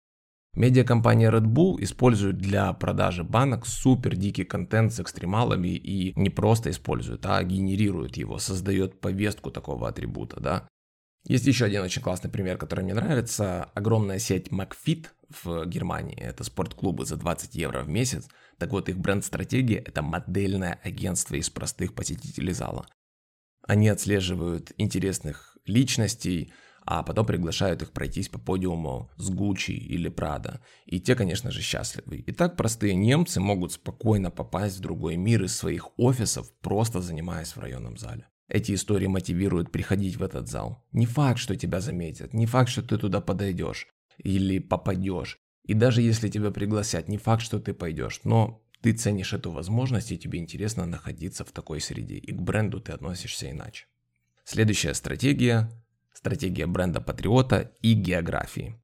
Медиакомпания 0.54 1.30
Red 1.30 1.46
Bull 1.46 1.76
использует 1.84 2.38
для 2.38 2.72
продажи 2.72 3.26
банок 3.26 3.66
супер 3.66 4.16
дикий 4.16 4.46
контент 4.46 4.94
с 4.94 5.02
экстремалами 5.02 5.68
и 5.68 6.18
не 6.18 6.30
просто 6.30 6.70
использует, 6.70 7.26
а 7.26 7.44
генерирует 7.44 8.16
его, 8.16 8.38
создает 8.38 9.02
повестку 9.02 9.52
такого 9.52 9.90
атрибута, 9.90 10.40
да. 10.40 10.68
Есть 11.24 11.46
еще 11.46 11.66
один 11.66 11.84
очень 11.84 12.02
классный 12.02 12.32
пример, 12.32 12.58
который 12.58 12.84
мне 12.84 12.94
нравится. 12.94 13.66
Огромная 13.76 14.20
сеть 14.20 14.48
McFit 14.48 15.08
в 15.44 15.66
Германии. 15.66 16.20
Это 16.20 16.44
спортклубы 16.44 17.06
за 17.06 17.16
20 17.16 17.56
евро 17.56 17.84
в 17.84 17.90
месяц. 17.90 18.28
Так 18.58 18.72
вот, 18.72 18.90
их 18.90 18.98
бренд-стратегия– 18.98 19.78
это 19.86 20.02
модельное 20.02 20.80
агентство 20.84 21.36
из 21.36 21.50
простых 21.50 21.94
посетителей 21.94 22.54
зала. 22.54 22.88
Они 23.68 23.88
отслеживают 23.88 24.72
интересных 24.78 25.58
личностей, 25.66 26.52
а 26.84 27.04
потом 27.04 27.28
приглашают 27.28 27.84
их 27.84 27.92
пройтись 27.92 28.28
по 28.28 28.40
подиуму 28.40 29.12
с 29.18 29.30
Гуччи 29.30 29.72
или 29.72 30.10
Прада. 30.10 30.62
И 30.86 31.00
те, 31.00 31.16
конечно 31.16 31.52
же, 31.52 31.62
счастливы. 31.62 32.18
И 32.18 32.32
так 32.32 32.58
простые 32.58 32.96
немцы 32.96 33.40
могут 33.40 33.74
спокойно 33.74 34.32
попасть 34.32 34.78
в 34.78 34.82
другой 34.82 35.16
мир 35.18 35.44
из 35.44 35.56
своих 35.56 35.90
офисов, 35.98 36.52
просто 36.62 37.02
занимаясь 37.02 37.56
в 37.56 37.60
районном 37.60 37.98
зале. 37.98 38.28
Эти 38.52 38.74
истории 38.74 39.08
мотивируют 39.08 39.72
приходить 39.72 40.18
в 40.18 40.24
этот 40.24 40.50
зал. 40.50 40.86
Не 40.92 41.06
факт, 41.06 41.40
что 41.40 41.56
тебя 41.56 41.80
заметят, 41.80 42.34
не 42.34 42.46
факт, 42.46 42.70
что 42.70 42.82
ты 42.84 42.98
туда 42.98 43.22
подойдешь 43.22 43.88
или 44.18 44.60
попадешь. 44.60 45.40
И 45.64 45.74
даже 45.74 46.02
если 46.02 46.28
тебя 46.28 46.52
пригласят, 46.52 47.08
не 47.08 47.18
факт, 47.18 47.42
что 47.42 47.62
ты 47.62 47.74
пойдешь, 47.74 48.20
но 48.26 48.62
ты 48.82 48.92
ценишь 48.92 49.32
эту 49.32 49.52
возможность 49.52 50.12
и 50.12 50.18
тебе 50.18 50.40
интересно 50.40 50.86
находиться 50.86 51.46
в 51.46 51.54
такой 51.54 51.80
среде, 51.80 52.16
и 52.16 52.34
к 52.34 52.42
бренду 52.42 52.82
ты 52.82 52.92
относишься 52.92 53.50
иначе. 53.50 53.86
Следующая 54.44 54.96
стратегия– 54.96 55.72
стратегия 56.14 56.68
бренда 56.68 57.00
Патриота 57.00 57.72
и 57.82 57.94
географии. 57.94 58.76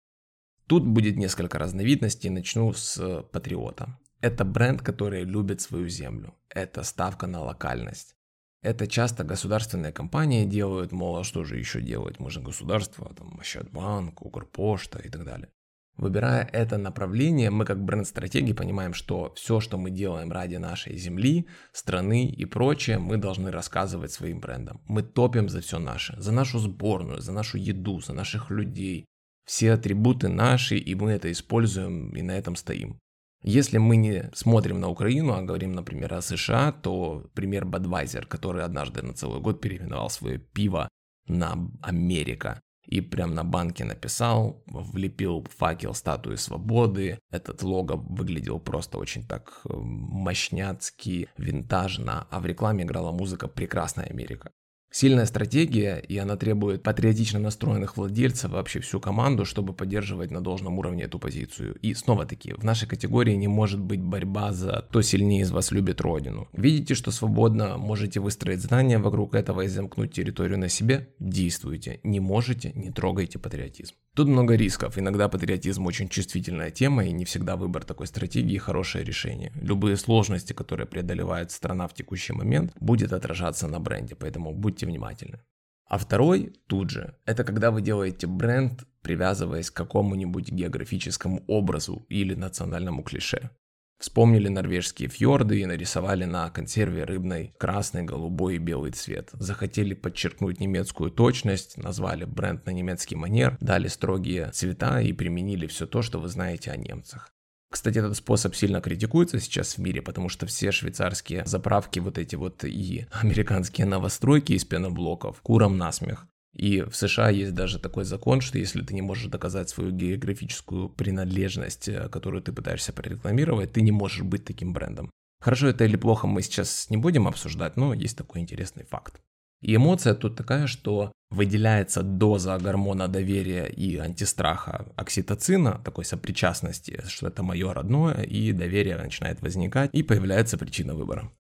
Тут 0.67 0.88
будет 0.88 1.17
несколько 1.17 1.60
разновидностей, 1.60 2.30
начну 2.30 2.71
с 2.71 3.21
Патриота. 3.34 3.99
Это 4.21 4.45
бренд, 4.45 4.82
который 4.82 5.25
любит 5.25 5.60
свою 5.60 5.89
землю. 5.89 6.36
Это 6.47 6.84
ставка 6.84 7.27
на 7.27 7.43
локальность. 7.43 8.16
Это 8.63 8.88
часто 8.88 9.24
государственные 9.24 9.91
компании 9.91 10.46
делают, 10.46 10.91
мол, 10.91 11.17
а 11.17 11.24
что 11.24 11.43
же 11.43 11.58
еще 11.58 11.82
делать? 11.82 12.17
Же 12.20 12.41
государство, 12.41 13.13
там, 13.13 13.38
Ощадбанк, 13.39 14.22
Укрпошта 14.22 15.00
и 15.00 15.10
так 15.10 15.24
далее. 15.24 15.50
Выбирая 15.98 16.48
это 16.54 16.78
направление, 16.78 17.50
мы 17.50 17.65
как 17.65 17.84
бренд-стратеги 17.84 18.54
понимаем, 18.54 18.93
что 18.93 19.34
все, 19.36 19.60
что 19.60 19.80
мы 19.80 19.89
делаем 19.89 20.32
ради 20.32 20.58
нашей 20.58 20.96
земли, 20.96 21.48
страны 21.72 22.28
и 22.28 22.46
прочее, 22.46 23.00
мы 23.00 23.17
должны 23.17 23.52
рассказывать 23.52 24.12
своим 24.12 24.39
брендам. 24.39 24.80
Мы 24.88 25.02
топим 25.02 25.50
за 25.50 25.62
все 25.62 25.80
наше, 25.80 26.15
за 26.20 26.32
нашу 26.32 26.60
сборную, 26.60 27.22
за 27.22 27.32
нашу 27.32 27.58
еду, 27.58 28.00
за 28.00 28.13
наших 28.13 28.52
людей. 28.52 29.06
Все 29.46 29.74
атрибуты 29.74 30.28
наши, 30.28 30.78
и 30.78 30.93
мы 30.93 31.12
это 31.13 31.32
используем, 31.32 32.15
и 32.15 32.22
на 32.22 32.38
этом 32.38 32.56
стоим. 32.56 33.00
Если 33.43 33.78
мы 33.78 33.97
не 33.97 34.30
смотрим 34.34 34.80
на 34.80 34.89
Украину, 34.89 35.34
а 35.34 35.41
говорим, 35.41 35.73
например, 35.73 36.13
о 36.13 36.21
США, 36.21 36.71
то 36.71 37.30
пример 37.34 37.65
Budweiser, 37.65 38.26
который 38.26 38.63
однажды 38.63 39.02
на 39.02 39.13
целый 39.13 39.41
год 39.41 39.62
переименовал 39.62 40.10
свое 40.10 40.39
пиво 40.39 40.89
на 41.28 41.69
Америка. 41.82 42.60
И 42.88 43.02
прям 43.02 43.36
на 43.36 43.43
банке 43.43 43.84
написал, 43.84 44.63
влепил 44.65 45.45
факел 45.58 45.93
статуи 45.93 46.36
свободы. 46.36 47.19
Этот 47.30 47.62
лого 47.62 47.97
выглядел 47.97 48.60
просто 48.60 48.97
очень 48.97 49.28
так 49.28 49.60
э, 49.65 49.73
мощняцки, 49.73 51.28
винтажно, 51.38 52.28
а 52.32 52.39
в 52.39 52.45
рекламе 52.45 52.86
играла 52.86 53.12
музыка 53.12 53.50
«Прекрасная 53.50 54.06
Америка». 54.06 54.52
Сильная 54.99 55.27
стратегия, 55.27 55.97
и 55.97 56.17
она 56.17 56.38
требует 56.38 56.81
патриотично 56.81 57.38
настроенных 57.38 57.97
владельцев, 57.97 58.49
вообще 58.49 58.79
всю 58.79 58.99
команду, 58.99 59.45
чтобы 59.45 59.73
поддерживать 59.73 60.31
на 60.31 60.41
должном 60.41 60.79
уровне 60.79 61.03
эту 61.03 61.19
позицию. 61.19 61.75
И 61.83 61.93
снова-таки, 61.93 62.53
в 62.53 62.63
нашей 62.63 62.88
категории 62.88 63.36
не 63.36 63.47
может 63.47 63.79
быть 63.79 64.01
борьба 64.01 64.53
за 64.53 64.83
кто 64.89 65.03
сильнее 65.03 65.43
из 65.43 65.51
вас 65.51 65.69
любит 65.69 66.01
родину. 66.01 66.47
Видите, 66.51 66.95
что 66.95 67.12
свободно 67.12 67.77
можете 67.77 68.19
выстроить 68.19 68.62
здание 68.62 68.97
вокруг 68.97 69.36
этого 69.36 69.62
и 69.62 69.67
замкнуть 69.67 70.13
территорию 70.13 70.57
на 70.57 70.67
себе? 70.67 71.10
Действуйте. 71.19 71.99
Не 72.01 72.19
можете, 72.19 72.71
не 72.73 72.89
трогайте 72.89 73.38
патриотизм. 73.38 73.93
Тут 74.15 74.27
много 74.29 74.55
рисков. 74.55 74.97
Иногда 74.97 75.29
патриотизм 75.29 75.86
очень 75.86 76.10
чувствительная 76.10 76.71
тема, 76.71 77.05
и 77.05 77.12
не 77.12 77.23
всегда 77.23 77.55
выбор 77.55 77.83
такой 77.83 78.07
стратегии 78.07 78.57
хорошее 78.57 79.05
решение. 79.05 79.51
Любые 79.62 79.95
сложности, 79.95 80.53
которые 80.53 80.88
преодолевает 80.88 81.51
страна 81.51 81.88
в 81.88 81.93
текущий 81.93 82.33
момент, 82.33 82.73
будет 82.79 83.13
отражаться 83.13 83.67
на 83.67 83.79
бренде, 83.79 84.15
поэтому 84.15 84.55
будьте 84.55 84.87
внимательны. 84.88 85.39
А 85.86 85.97
второй 85.97 86.54
тут 86.67 86.89
же, 86.89 87.15
это 87.26 87.43
когда 87.43 87.71
вы 87.71 87.82
делаете 87.82 88.28
бренд, 88.28 88.86
привязываясь 89.02 89.71
к 89.71 89.76
какому-нибудь 89.76 90.52
географическому 90.52 91.43
образу 91.47 92.06
или 92.10 92.34
национальному 92.34 93.04
клише. 93.04 93.52
Вспомнили 94.00 94.47
норвежские 94.47 95.10
фьорды 95.10 95.62
и 95.62 95.65
нарисовали 95.65 96.26
на 96.26 96.50
консерве 96.52 97.04
рыбной 97.04 97.56
красный, 97.58 98.04
голубой 98.04 98.56
и 98.56 98.60
белый 98.60 98.91
цвет. 98.91 99.30
Захотели 99.34 99.95
подчеркнуть 99.95 100.60
немецкую 100.60 101.10
точность, 101.10 101.78
назвали 101.78 102.26
бренд 102.26 102.65
на 102.67 102.71
немецкий 102.71 103.15
манер, 103.15 103.58
дали 103.60 103.88
строгие 103.88 104.52
цвета 104.52 105.02
и 105.02 105.13
применили 105.13 105.65
все 105.65 105.88
то, 105.88 106.04
что 106.04 106.19
вы 106.19 106.28
знаете 106.28 106.69
о 106.69 106.78
немцах. 106.78 107.32
Кстати, 107.69 107.99
этот 107.99 108.15
способ 108.15 108.56
сильно 108.56 108.82
критикуется 108.82 109.39
сейчас 109.39 109.75
в 109.75 109.80
мире, 109.80 110.01
потому 110.01 110.30
что 110.30 110.45
все 110.45 110.71
швейцарские 110.71 111.45
заправки, 111.45 111.99
вот 111.99 112.17
эти 112.17 112.36
вот 112.36 112.63
и 112.63 113.08
американские 113.12 113.86
новостройки 113.88 114.53
из 114.53 114.65
пеноблоков, 114.65 115.41
куром 115.41 115.77
насмех. 115.77 116.27
И 116.53 116.82
в 116.82 116.95
США 116.95 117.30
есть 117.30 117.53
даже 117.53 117.77
такой 117.77 118.03
закон, 118.03 118.41
что 118.41 118.58
если 118.58 118.82
ты 118.82 118.95
не 118.95 119.01
можешь 119.01 119.30
доказать 119.30 119.69
свою 119.69 119.91
географическую 119.91 120.89
принадлежность, 120.89 121.88
э, 121.88 122.10
которую 122.10 122.41
ты 122.41 122.51
пытаешься 122.51 122.93
прорекламировать, 122.93 123.73
ты 123.73 123.82
не 123.82 123.91
можешь 123.91 124.23
быть 124.23 124.43
таким 124.43 124.73
брендом. 124.73 125.12
Хорошо 125.39 125.67
это 125.67 125.86
или 125.86 125.97
плохо 125.97 126.25
мы 126.25 126.41
сейчас 126.41 126.89
не 126.89 126.97
будем 126.97 127.27
обсуждать, 127.27 127.77
но 127.77 127.93
есть 127.93 128.17
такой 128.17 128.41
интересный 128.41 128.86
факт. 128.86 129.21
И 129.62 129.76
эмоция 129.76 130.13
тут 130.13 130.36
такая, 130.36 130.67
что 130.67 131.12
выделяется 131.30 132.04
доза 132.04 132.58
гормона 132.58 133.08
доверия 133.08 133.65
и 133.65 133.98
антистраха 133.98 134.91
окситоцина, 134.96 135.82
такой 135.84 136.06
сопричастности, 136.06 137.02
что 137.08 137.28
это 137.28 137.43
мое 137.43 137.74
родное, 137.74 138.22
и 138.22 138.52
доверие 138.52 138.98
начинает 138.98 139.41
возникать, 139.41 139.89
и 139.93 140.04
появляется 140.04 140.58
причина 140.58 140.96
выбора. 140.96 141.32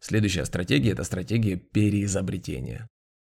Следующая 0.00 0.44
стратегия– 0.44 0.92
это 0.92 1.04
стратегия 1.04 1.56
переизобретения. 1.56 2.88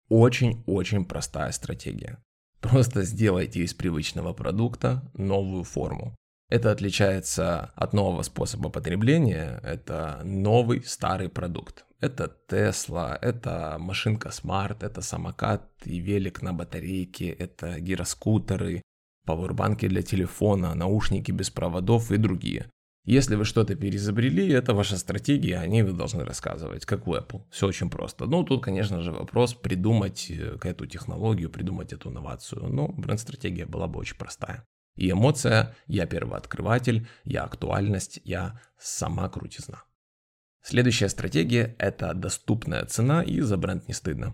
Очень-очень 0.09 1.05
простая 1.05 1.53
стратегия. 1.53 2.23
Просто 2.61 3.03
сделайте 3.03 3.61
из 3.61 3.75
привычного 3.75 4.33
продукта 4.33 5.11
новую 5.13 5.65
форму. 5.65 6.17
Это 6.49 6.71
отличается 6.71 7.73
от 7.75 7.93
нового 7.93 8.23
способа 8.23 8.71
потребления. 8.71 9.61
Это 9.63 10.21
новый 10.25 10.83
старый 10.85 11.29
продукт. 11.29 11.85
Это 12.05 12.31
Тесла, 12.49 13.19
это 13.23 13.79
машинка 13.79 14.29
Smart, 14.29 14.85
это 14.85 15.01
самокат 15.01 15.63
и 15.87 16.01
велик 16.01 16.43
на 16.43 16.53
батарейке, 16.53 17.31
это 17.31 17.81
гироскутеры, 17.81 18.83
пауэрбанки 19.25 19.89
для 19.89 20.03
телефона, 20.03 20.75
наушники 20.75 21.33
без 21.33 21.49
проводов 21.49 22.13
и 22.13 22.19
другие. 22.19 22.67
Если 23.07 23.37
вы 23.37 23.47
что-то 23.47 23.75
переизобрели, 23.75 24.53
это 24.53 24.75
ваша 24.75 24.99
стратегия, 24.99 25.61
о 25.61 25.67
ней 25.67 25.83
вы 25.83 25.93
должны 25.93 26.27
рассказывать, 26.27 26.85
как 26.85 27.07
в 27.07 27.13
Apple. 27.15 27.45
Все 27.51 27.67
очень 27.67 27.89
просто. 27.89 28.27
Ну, 28.27 28.45
тут, 28.45 28.63
конечно 28.63 29.01
же, 29.01 29.11
вопрос 29.11 29.55
придумать 29.55 30.31
э, 30.31 30.59
эту 30.63 30.85
технологию, 30.87 31.49
придумать 31.49 31.95
эту 31.95 32.11
инновацию. 32.11 32.69
Но 32.69 32.89
бренд-стратегия 32.89 33.65
была 33.65 33.87
бы 33.87 33.99
очень 33.99 34.19
простая. 34.19 34.67
И 34.97 35.11
эмоция 35.11 35.75
«я 35.87 36.05
первооткрыватель», 36.05 37.09
«я 37.25 37.45
актуальность», 37.45 38.21
«я 38.25 38.61
сама 38.79 39.31
крутизна». 39.31 39.85
Следующая 40.67 41.11
стратегия– 41.11 41.75
это 41.79 42.15
доступная 42.15 42.87
цена 42.87 43.23
и 43.23 43.41
за 43.41 43.59
бренд 43.59 43.87
не 43.87 43.93
стыдно. 43.93 44.33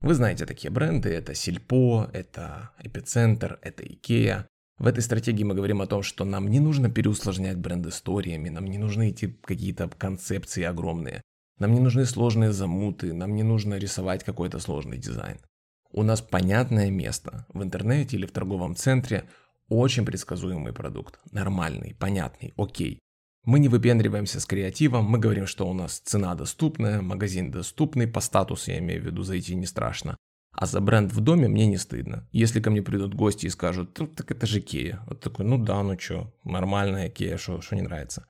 Вы 0.00 0.14
знаете 0.14 0.44
такие 0.44 0.68
бренды, 0.68 1.10
это 1.10 1.32
Сильпо, 1.32 2.10
это 2.12 2.70
Эпицентр, 2.82 3.60
это 3.62 3.84
Икеа. 3.84 4.48
В 4.78 4.88
этой 4.88 5.00
стратегии 5.00 5.44
мы 5.44 5.54
говорим 5.54 5.80
о 5.80 5.86
том, 5.86 6.02
что 6.02 6.24
нам 6.24 6.48
не 6.48 6.58
нужно 6.58 6.90
переусложнять 6.90 7.56
бренд 7.56 7.86
историями, 7.86 8.48
нам 8.48 8.64
не 8.64 8.78
нужны 8.78 9.10
эти 9.10 9.28
какие-то 9.44 9.88
концепции 9.88 10.64
огромные, 10.64 11.22
нам 11.60 11.72
не 11.72 11.80
нужны 11.80 12.04
сложные 12.04 12.50
замуты, 12.50 13.12
нам 13.12 13.36
не 13.36 13.44
нужно 13.44 13.74
рисовать 13.74 14.24
какой-то 14.24 14.58
сложный 14.58 14.98
дизайн. 14.98 15.38
У 15.92 16.02
нас 16.02 16.20
понятное 16.20 16.90
место 16.90 17.46
в 17.48 17.62
интернете 17.62 18.16
или 18.16 18.26
в 18.26 18.32
торговом 18.32 18.74
центре, 18.74 19.28
очень 19.68 20.04
предсказуемый 20.04 20.72
продукт, 20.72 21.20
нормальный, 21.30 21.94
понятный, 21.94 22.54
окей. 22.56 22.98
Мы 23.44 23.58
не 23.58 23.68
выпендриваемся 23.68 24.38
с 24.38 24.46
креативом, 24.46 25.06
мы 25.06 25.18
говорим, 25.18 25.46
что 25.46 25.68
у 25.68 25.72
нас 25.72 25.98
цена 26.00 26.34
доступная, 26.34 27.00
магазин 27.00 27.50
доступный, 27.50 28.06
по 28.06 28.20
статусу 28.20 28.70
я 28.70 28.78
имею 28.78 29.02
в 29.02 29.06
виду 29.06 29.22
зайти 29.22 29.54
не 29.54 29.66
страшно. 29.66 30.16
А 30.52 30.66
за 30.66 30.80
бренд 30.80 31.12
в 31.12 31.20
доме 31.20 31.48
мне 31.48 31.66
не 31.66 31.78
стыдно. 31.78 32.28
Если 32.32 32.60
ко 32.60 32.70
мне 32.70 32.82
придут 32.82 33.14
гости 33.14 33.46
и 33.46 33.50
скажут, 33.50 33.98
ну, 33.98 34.08
так 34.08 34.30
это 34.30 34.46
же 34.46 34.60
Кея. 34.60 35.02
Вот 35.06 35.20
такой, 35.20 35.46
ну 35.46 35.56
да, 35.56 35.82
ну 35.82 35.96
чё, 35.96 36.32
нормальная 36.44 37.08
Кея, 37.08 37.38
что 37.38 37.60
не 37.70 37.82
нравится. 37.82 38.26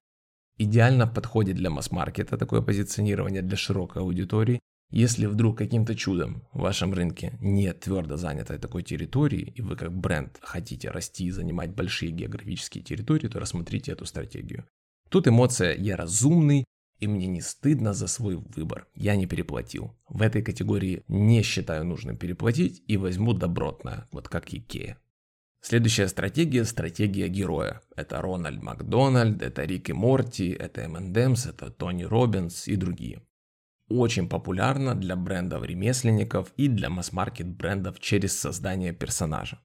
Идеально 0.59 1.07
подходит 1.07 1.57
для 1.57 1.71
масс-маркета 1.71 2.37
такое 2.37 2.61
позиционирование 2.61 3.43
для 3.43 3.57
широкой 3.57 4.03
аудитории, 4.03 4.61
если 4.91 5.27
вдруг 5.27 5.57
каким-то 5.57 5.95
чудом 5.95 6.43
в 6.53 6.61
вашем 6.61 6.93
рынке 6.93 7.39
нет 7.41 7.81
твердо 7.81 8.17
занятой 8.17 8.59
такой 8.59 8.83
территории, 8.83 9.53
и 9.57 9.63
вы 9.63 9.77
как 9.77 9.93
бренд 9.93 10.39
хотите 10.43 10.91
расти 10.91 11.27
и 11.27 11.31
занимать 11.31 11.75
большие 11.75 12.13
географические 12.13 12.85
территории, 12.85 13.29
то 13.29 13.39
рассмотрите 13.41 13.93
эту 13.93 14.05
стратегию. 14.05 14.67
Тут 15.11 15.29
эмоция 15.29 15.77
«я 15.77 15.97
разумный», 15.97 16.65
и 16.99 17.07
мне 17.07 17.27
не 17.27 17.43
стыдно 17.43 17.93
за 17.93 18.07
свой 18.07 18.37
выбор. 18.37 18.87
Я 18.95 19.17
не 19.17 19.27
переплатил. 19.27 19.95
В 20.09 20.23
этой 20.23 20.43
категории 20.43 21.05
не 21.09 21.43
считаю 21.43 21.85
нужным 21.85 22.17
переплатить 22.17 22.83
и 22.87 22.97
возьму 22.97 23.35
добротное, 23.35 24.09
вот 24.13 24.29
как 24.29 24.55
Икея. 24.55 24.99
Следующая 25.61 26.09
стратегия– 26.09 26.65
стратегия 26.67 27.29
героя. 27.29 27.83
Это 27.95 28.23
Рональд 28.23 28.63
Макдональд, 28.63 29.43
это 29.43 29.65
Рик 29.65 29.91
и 29.91 29.93
Морти, 29.93 30.51
это 30.51 30.83
M&M's, 30.83 31.51
это 31.51 31.71
Тони 31.71 32.05
Робинс 32.05 32.67
и 32.69 32.77
другие 32.77 33.21
очень 33.91 34.29
популярна 34.29 34.95
для 34.95 35.17
брендов-ремесленников 35.17 36.53
и 36.57 36.69
для 36.69 36.89
масс-маркет 36.89 37.49
брендов 37.49 37.99
через 38.01 38.39
создание 38.39 38.93
персонажа. 38.93 39.59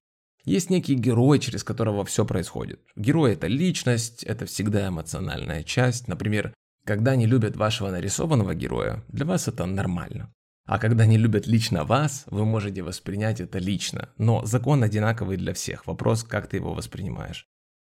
Есть 0.46 0.70
некий 0.70 0.96
герой, 0.96 1.40
через 1.40 1.64
которого 1.64 2.06
все 2.06 2.26
происходит. 2.26 2.80
Герой 2.96 3.34
это 3.34 3.48
личность, 3.48 4.24
это 4.24 4.46
всегда 4.46 4.88
эмоциональная 4.88 5.64
часть. 5.64 6.08
Например, 6.08 6.54
когда 6.86 7.16
не 7.16 7.26
любят 7.26 7.56
вашего 7.56 7.90
нарисованного 7.90 8.56
героя, 8.56 9.04
для 9.10 9.26
вас 9.26 9.48
это 9.48 9.66
нормально. 9.66 10.32
А 10.68 10.80
когда 10.80 11.06
не 11.06 11.18
любят 11.18 11.48
лично 11.48 11.84
вас, 11.84 12.24
вы 12.28 12.46
можете 12.46 12.82
воспринять 12.82 13.42
это 13.42 13.60
лично. 13.60 14.10
Но 14.18 14.46
закон 14.46 14.84
одинаковый 14.84 15.38
для 15.38 15.54
всех. 15.54 15.86
Вопрос, 15.86 16.24
как 16.24 16.48
ты 16.48 16.58
его 16.58 16.74
воспринимаешь 16.74 17.48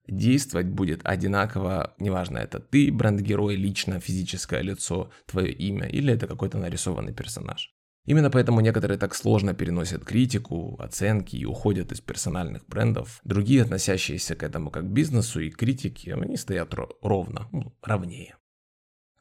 действовать 0.08 0.66
будет 0.66 1.00
одинаково, 1.04 1.94
неважно, 1.98 2.38
это 2.38 2.60
ты, 2.60 2.92
бренд-герой, 2.92 3.56
лично, 3.56 4.00
физическое 4.00 4.62
лицо, 4.62 5.10
твое 5.26 5.52
имя, 5.52 5.86
или 5.86 6.12
это 6.12 6.26
какой-то 6.26 6.58
нарисованный 6.58 7.12
персонаж. 7.12 7.74
Именно 8.06 8.30
поэтому 8.30 8.60
некоторые 8.60 8.98
так 8.98 9.14
сложно 9.14 9.52
переносят 9.52 10.04
критику, 10.04 10.76
оценки 10.78 11.36
и 11.36 11.44
уходят 11.44 11.90
из 11.90 12.00
персональных 12.00 12.66
брендов. 12.66 13.20
Другие, 13.24 13.62
относящиеся 13.62 14.36
к 14.36 14.44
этому 14.44 14.70
как 14.70 14.84
к 14.84 14.92
бизнесу 14.92 15.40
и 15.40 15.50
критике, 15.50 16.14
они 16.14 16.36
стоят 16.36 16.72
ровно, 17.02 17.48
ну, 17.50 17.74
ровнее. 17.82 18.36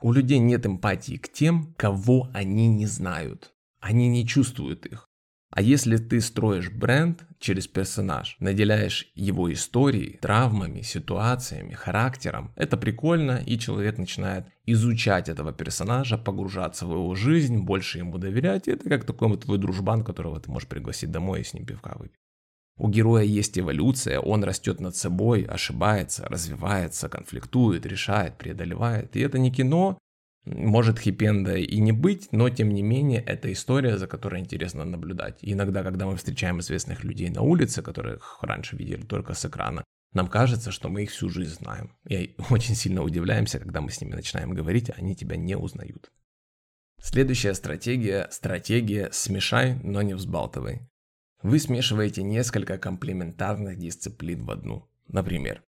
У 0.02 0.12
людей 0.12 0.38
нет 0.38 0.68
эмпатии 0.68 1.18
к 1.18 1.32
тем, 1.32 1.74
кого 1.78 2.30
они 2.34 2.68
не 2.68 2.86
знают. 2.86 3.54
Они 3.80 4.08
не 4.08 4.26
чувствуют 4.28 4.86
их. 4.86 5.10
А 5.56 5.62
если 5.62 5.96
ты 5.96 6.20
строишь 6.20 6.70
бренд 6.70 7.26
через 7.40 7.66
персонаж, 7.66 8.36
наделяешь 8.42 9.10
его 9.16 9.54
историей, 9.54 10.18
травмами, 10.22 10.82
ситуациями, 10.82 11.72
характером, 11.72 12.52
это 12.58 12.76
прикольно, 12.76 13.42
и 13.46 13.58
человек 13.58 13.98
начинает 13.98 14.48
изучать 14.66 15.30
этого 15.30 15.54
персонажа, 15.54 16.18
погружаться 16.18 16.86
в 16.86 16.92
его 16.92 17.16
жизнь, 17.16 17.60
больше 17.60 18.00
ему 18.00 18.18
доверять. 18.18 18.68
И 18.68 18.72
это 18.72 18.90
как 18.90 19.06
такой 19.06 19.30
вот 19.30 19.46
твой 19.46 19.58
дружбан, 19.58 20.04
которого 20.04 20.42
ты 20.42 20.52
можешь 20.52 20.68
пригласить 20.68 21.12
домой 21.12 21.40
и 21.40 21.44
с 21.46 21.54
ним 21.54 21.66
пивка 21.66 21.96
выпить. 21.98 22.20
У 22.78 22.90
героя 22.90 23.24
есть 23.24 23.58
эволюция, 23.58 24.20
он 24.20 24.44
растет 24.44 24.82
над 24.82 24.98
собой, 24.98 25.44
ошибается, 25.44 26.28
развивается, 26.28 27.08
конфликтует, 27.08 27.86
решает, 27.86 28.38
преодолевает. 28.38 29.16
И 29.16 29.22
это 29.22 29.40
не 29.40 29.52
кино, 29.52 29.98
может 30.46 31.00
хипенда 31.00 31.58
и 31.58 31.80
не 31.80 31.92
быть, 31.92 32.30
но 32.32 32.50
тем 32.50 32.70
не 32.70 32.84
менее 32.84 33.22
это 33.22 33.52
история, 33.52 33.98
за 33.98 34.08
которой 34.08 34.42
интересно 34.42 34.86
наблюдать. 34.86 35.40
Иногда, 35.42 35.84
когда 35.84 36.06
мы 36.06 36.16
встречаем 36.18 36.60
известных 36.60 37.04
людей 37.04 37.30
на 37.30 37.42
улице, 37.42 37.82
которых 37.82 38.38
раньше 38.42 38.76
видели 38.76 39.02
только 39.02 39.34
с 39.34 39.46
экрана, 39.46 39.84
нам 40.14 40.28
кажется, 40.28 40.72
что 40.72 40.88
мы 40.90 41.04
их 41.04 41.12
всю 41.12 41.30
жизнь 41.30 41.56
знаем. 41.56 41.96
И 42.08 42.36
очень 42.50 42.76
сильно 42.76 43.02
удивляемся, 43.02 43.60
когда 43.60 43.82
мы 43.82 43.90
с 43.92 44.00
ними 44.00 44.14
начинаем 44.14 44.54
говорить, 44.54 44.90
а 44.90 44.94
они 44.98 45.16
тебя 45.16 45.36
не 45.36 45.58
узнают. 45.58 46.12
Следующая 47.02 47.54
стратегия– 47.54 48.28
стратегия 48.32 49.10
«смешай, 49.12 49.76
но 49.84 50.02
не 50.02 50.14
взбалтывай». 50.14 50.82
Вы 51.44 51.60
смешиваете 51.60 52.24
несколько 52.24 52.78
комплементарных 52.78 53.78
дисциплин 53.78 54.46
в 54.46 54.52
одну. 54.52 54.90
Например, 55.08 55.62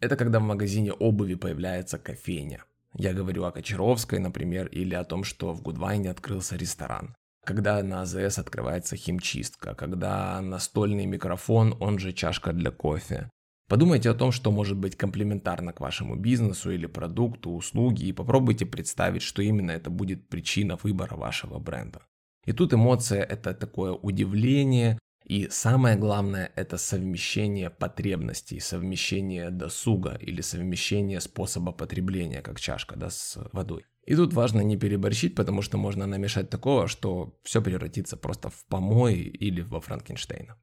это 0.00 0.16
когда 0.16 0.40
в 0.40 0.42
магазине 0.42 0.92
обуви 0.92 1.34
появляется 1.34 1.98
кофейня– 1.98 2.64
я 2.96 3.12
говорю 3.12 3.44
о 3.44 3.52
Кочаровской, 3.52 4.18
например, 4.18 4.66
или 4.66 4.94
о 4.94 5.04
том, 5.04 5.24
что 5.24 5.52
в 5.52 5.62
Гудвайне 5.62 6.10
открылся 6.10 6.56
ресторан. 6.56 7.14
Когда 7.44 7.82
на 7.82 8.02
АЗС 8.02 8.38
открывается 8.38 8.96
химчистка, 8.96 9.74
когда 9.74 10.40
настольный 10.40 11.06
микрофон, 11.06 11.76
он 11.80 11.98
же 11.98 12.12
чашка 12.12 12.52
для 12.52 12.70
кофе. 12.70 13.28
Подумайте 13.68 14.10
о 14.10 14.14
том, 14.14 14.30
что 14.30 14.50
может 14.50 14.76
быть 14.76 14.96
комплементарно 14.96 15.72
к 15.72 15.80
вашему 15.80 16.16
бизнесу 16.16 16.70
или 16.70 16.86
продукту, 16.86 17.50
услуге, 17.50 18.06
и 18.06 18.12
попробуйте 18.12 18.66
представить, 18.66 19.22
что 19.22 19.42
именно 19.42 19.72
это 19.72 19.90
будет 19.90 20.28
причина 20.28 20.78
выбора 20.82 21.16
вашего 21.16 21.58
бренда. 21.58 22.02
И 22.46 22.52
тут 22.52 22.74
эмоция– 22.74 23.22
это 23.22 23.54
такое 23.54 23.92
удивление, 23.92 24.98
и 25.24 25.48
самое 25.48 25.96
главное– 25.96 26.52
это 26.54 26.76
совмещение 26.76 27.70
потребностей, 27.70 28.60
совмещение 28.60 29.50
досуга 29.50 30.18
или 30.20 30.42
совмещение 30.42 31.20
способа 31.20 31.72
потребления, 31.72 32.42
как 32.42 32.60
чашка 32.60 32.96
да, 32.96 33.08
с 33.08 33.38
водой. 33.52 33.86
И 34.04 34.14
тут 34.14 34.34
важно 34.34 34.60
не 34.60 34.76
переборщить, 34.76 35.34
потому 35.34 35.62
что 35.62 35.78
можно 35.78 36.06
намешать 36.06 36.50
такого, 36.50 36.88
что 36.88 37.40
все 37.42 37.62
превратится 37.62 38.18
просто 38.18 38.50
в 38.50 38.66
помой 38.66 39.14
или 39.14 39.62
во 39.62 39.80
Франкенштейна. 39.80 40.58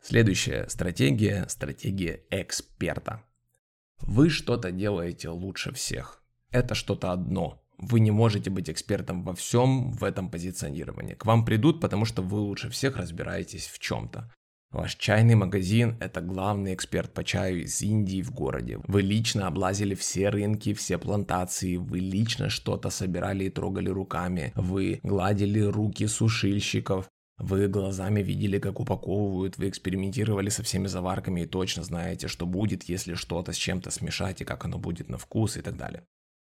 Следующая 0.00 0.68
стратегия– 0.68 1.46
стратегия 1.48 2.22
эксперта. 2.30 3.24
Вы 3.98 4.30
что-то 4.30 4.70
делаете 4.70 5.30
лучше 5.30 5.72
всех. 5.72 6.22
Это 6.50 6.76
что-то 6.76 7.10
одно. 7.10 7.63
Вы 7.78 8.00
не 8.00 8.10
можете 8.10 8.50
быть 8.50 8.70
экспертом 8.70 9.22
во 9.22 9.34
всем 9.34 9.92
в 9.92 10.04
этом 10.04 10.30
позиционировании. 10.30 11.14
К 11.14 11.26
вам 11.26 11.44
придут, 11.44 11.80
потому 11.80 12.04
что 12.04 12.22
вы 12.22 12.38
лучше 12.38 12.70
всех 12.70 12.96
разбираетесь 12.96 13.66
в 13.66 13.78
чем-то. 13.78 14.30
Ваш 14.74 14.96
чайный 14.96 15.36
магазин– 15.36 15.96
это 16.00 16.20
главный 16.20 16.74
эксперт 16.74 17.14
по 17.14 17.22
чаю 17.22 17.62
из 17.62 17.80
Индии 17.80 18.22
в 18.22 18.32
городе. 18.32 18.80
Вы 18.88 19.02
лично 19.02 19.46
облазили 19.46 19.94
все 19.94 20.30
рынки, 20.30 20.74
все 20.74 20.98
плантации, 20.98 21.76
вы 21.76 22.00
лично 22.00 22.48
что-то 22.48 22.90
собирали 22.90 23.44
и 23.44 23.50
трогали 23.50 23.88
руками, 23.88 24.52
вы 24.56 24.98
гладили 25.04 25.60
руки 25.60 26.08
сушильщиков, 26.08 27.08
вы 27.38 27.68
глазами 27.68 28.20
видели, 28.20 28.58
как 28.58 28.80
упаковывают, 28.80 29.58
вы 29.58 29.68
экспериментировали 29.68 30.48
со 30.48 30.64
всеми 30.64 30.88
заварками 30.88 31.42
и 31.42 31.46
точно 31.46 31.84
знаете, 31.84 32.26
что 32.26 32.44
будет, 32.44 32.84
если 32.84 33.14
что-то 33.14 33.52
с 33.52 33.56
чем-то 33.56 33.92
смешать 33.92 34.40
и 34.40 34.44
как 34.44 34.64
оно 34.64 34.78
будет 34.78 35.08
на 35.08 35.18
вкус 35.18 35.56
и 35.56 35.60
так 35.60 35.76
далее. 35.76 36.04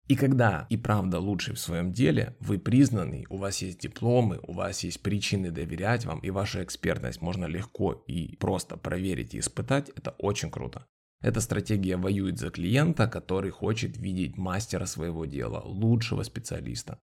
И 0.08 0.16
когда 0.16 0.66
и 0.70 0.78
правда 0.78 1.20
лучший 1.20 1.54
в 1.54 1.60
своем 1.60 1.92
деле, 1.92 2.34
вы 2.40 2.58
признанный, 2.58 3.26
у 3.28 3.36
вас 3.36 3.60
есть 3.60 3.80
дипломы, 3.80 4.40
у 4.42 4.54
вас 4.54 4.82
есть 4.82 5.02
причины 5.02 5.50
доверять 5.50 6.06
вам, 6.06 6.18
и 6.20 6.30
ваша 6.30 6.64
экспертность 6.64 7.20
можно 7.20 7.44
легко 7.44 7.92
и 8.06 8.34
просто 8.36 8.78
проверить 8.78 9.34
и 9.34 9.40
испытать, 9.40 9.90
это 9.90 10.12
очень 10.12 10.50
круто. 10.50 10.86
Эта 11.20 11.42
стратегия 11.42 11.98
воюет 11.98 12.38
за 12.38 12.48
клиента, 12.48 13.06
который 13.06 13.50
хочет 13.50 13.98
видеть 13.98 14.38
мастера 14.38 14.86
своего 14.86 15.26
дела, 15.26 15.60
лучшего 15.60 16.22
специалиста. 16.22 16.98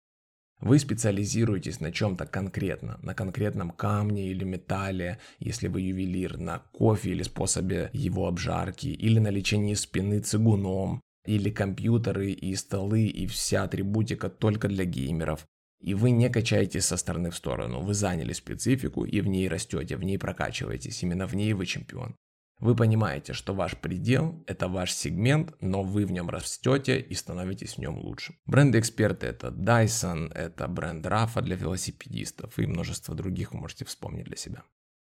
Вы 0.60 0.78
специализируетесь 0.78 1.80
на 1.80 1.92
чем-то 1.92 2.24
конкретно, 2.24 2.98
на 3.02 3.12
конкретном 3.12 3.70
камне 3.70 4.28
или 4.28 4.44
металле, 4.44 5.18
если 5.40 5.68
вы 5.68 5.82
ювелир, 5.82 6.38
на 6.38 6.60
кофе 6.72 7.10
или 7.10 7.22
способе 7.22 7.90
его 7.92 8.28
обжарки, 8.28 8.86
или 8.86 9.18
на 9.18 9.28
лечении 9.28 9.74
спины 9.74 10.20
цигуном, 10.20 11.02
или 11.24 11.50
компьютеры 11.50 12.30
и 12.30 12.54
столы 12.54 13.06
и 13.06 13.26
вся 13.26 13.64
атрибутика 13.64 14.28
только 14.28 14.68
для 14.68 14.84
геймеров. 14.84 15.46
И 15.80 15.94
вы 15.94 16.10
не 16.10 16.30
качаетесь 16.30 16.86
со 16.86 16.96
стороны 16.96 17.30
в 17.30 17.36
сторону, 17.36 17.80
вы 17.80 17.94
заняли 17.94 18.32
специфику 18.32 19.04
и 19.04 19.20
в 19.20 19.26
ней 19.26 19.48
растете, 19.48 19.96
в 19.96 20.02
ней 20.02 20.18
прокачиваетесь, 20.18 21.02
именно 21.02 21.26
в 21.26 21.34
ней 21.34 21.52
вы 21.52 21.66
чемпион. 21.66 22.16
Вы 22.60 22.76
понимаете, 22.76 23.32
что 23.32 23.52
ваш 23.52 23.76
предел– 23.76 24.42
это 24.46 24.68
ваш 24.68 24.92
сегмент, 24.92 25.54
но 25.60 25.82
вы 25.82 26.06
в 26.06 26.12
нем 26.12 26.30
растете 26.30 27.00
и 27.00 27.14
становитесь 27.14 27.74
в 27.74 27.78
нем 27.78 27.98
лучше. 27.98 28.34
Бренды-эксперты– 28.46 29.26
это 29.28 29.48
Dyson, 29.48 30.32
это 30.32 30.68
бренд 30.68 31.04
Rafa 31.04 31.42
для 31.42 31.56
велосипедистов 31.56 32.58
и 32.58 32.66
множество 32.66 33.14
других 33.14 33.52
вы 33.52 33.60
можете 33.60 33.84
вспомнить 33.84 34.24
для 34.24 34.36
себя. 34.36 34.62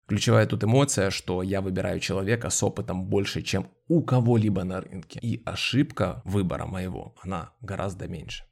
Ключевая 0.10 0.48
тут 0.48 0.64
эмоция, 0.64 1.12
что 1.12 1.44
я 1.44 1.62
выбираю 1.62 2.00
человека 2.00 2.50
с 2.50 2.64
опытом 2.64 3.06
больше, 3.06 3.44
чем 3.44 3.68
у 3.88 4.02
кого-либо 4.02 4.64
на 4.64 4.82
рынке. 4.82 5.20
И 5.22 5.44
ошибка 5.46 6.24
выбора 6.26 6.66
моего, 6.66 7.14
она 7.22 7.52
гораздо 7.62 8.08
меньше. 8.08 8.46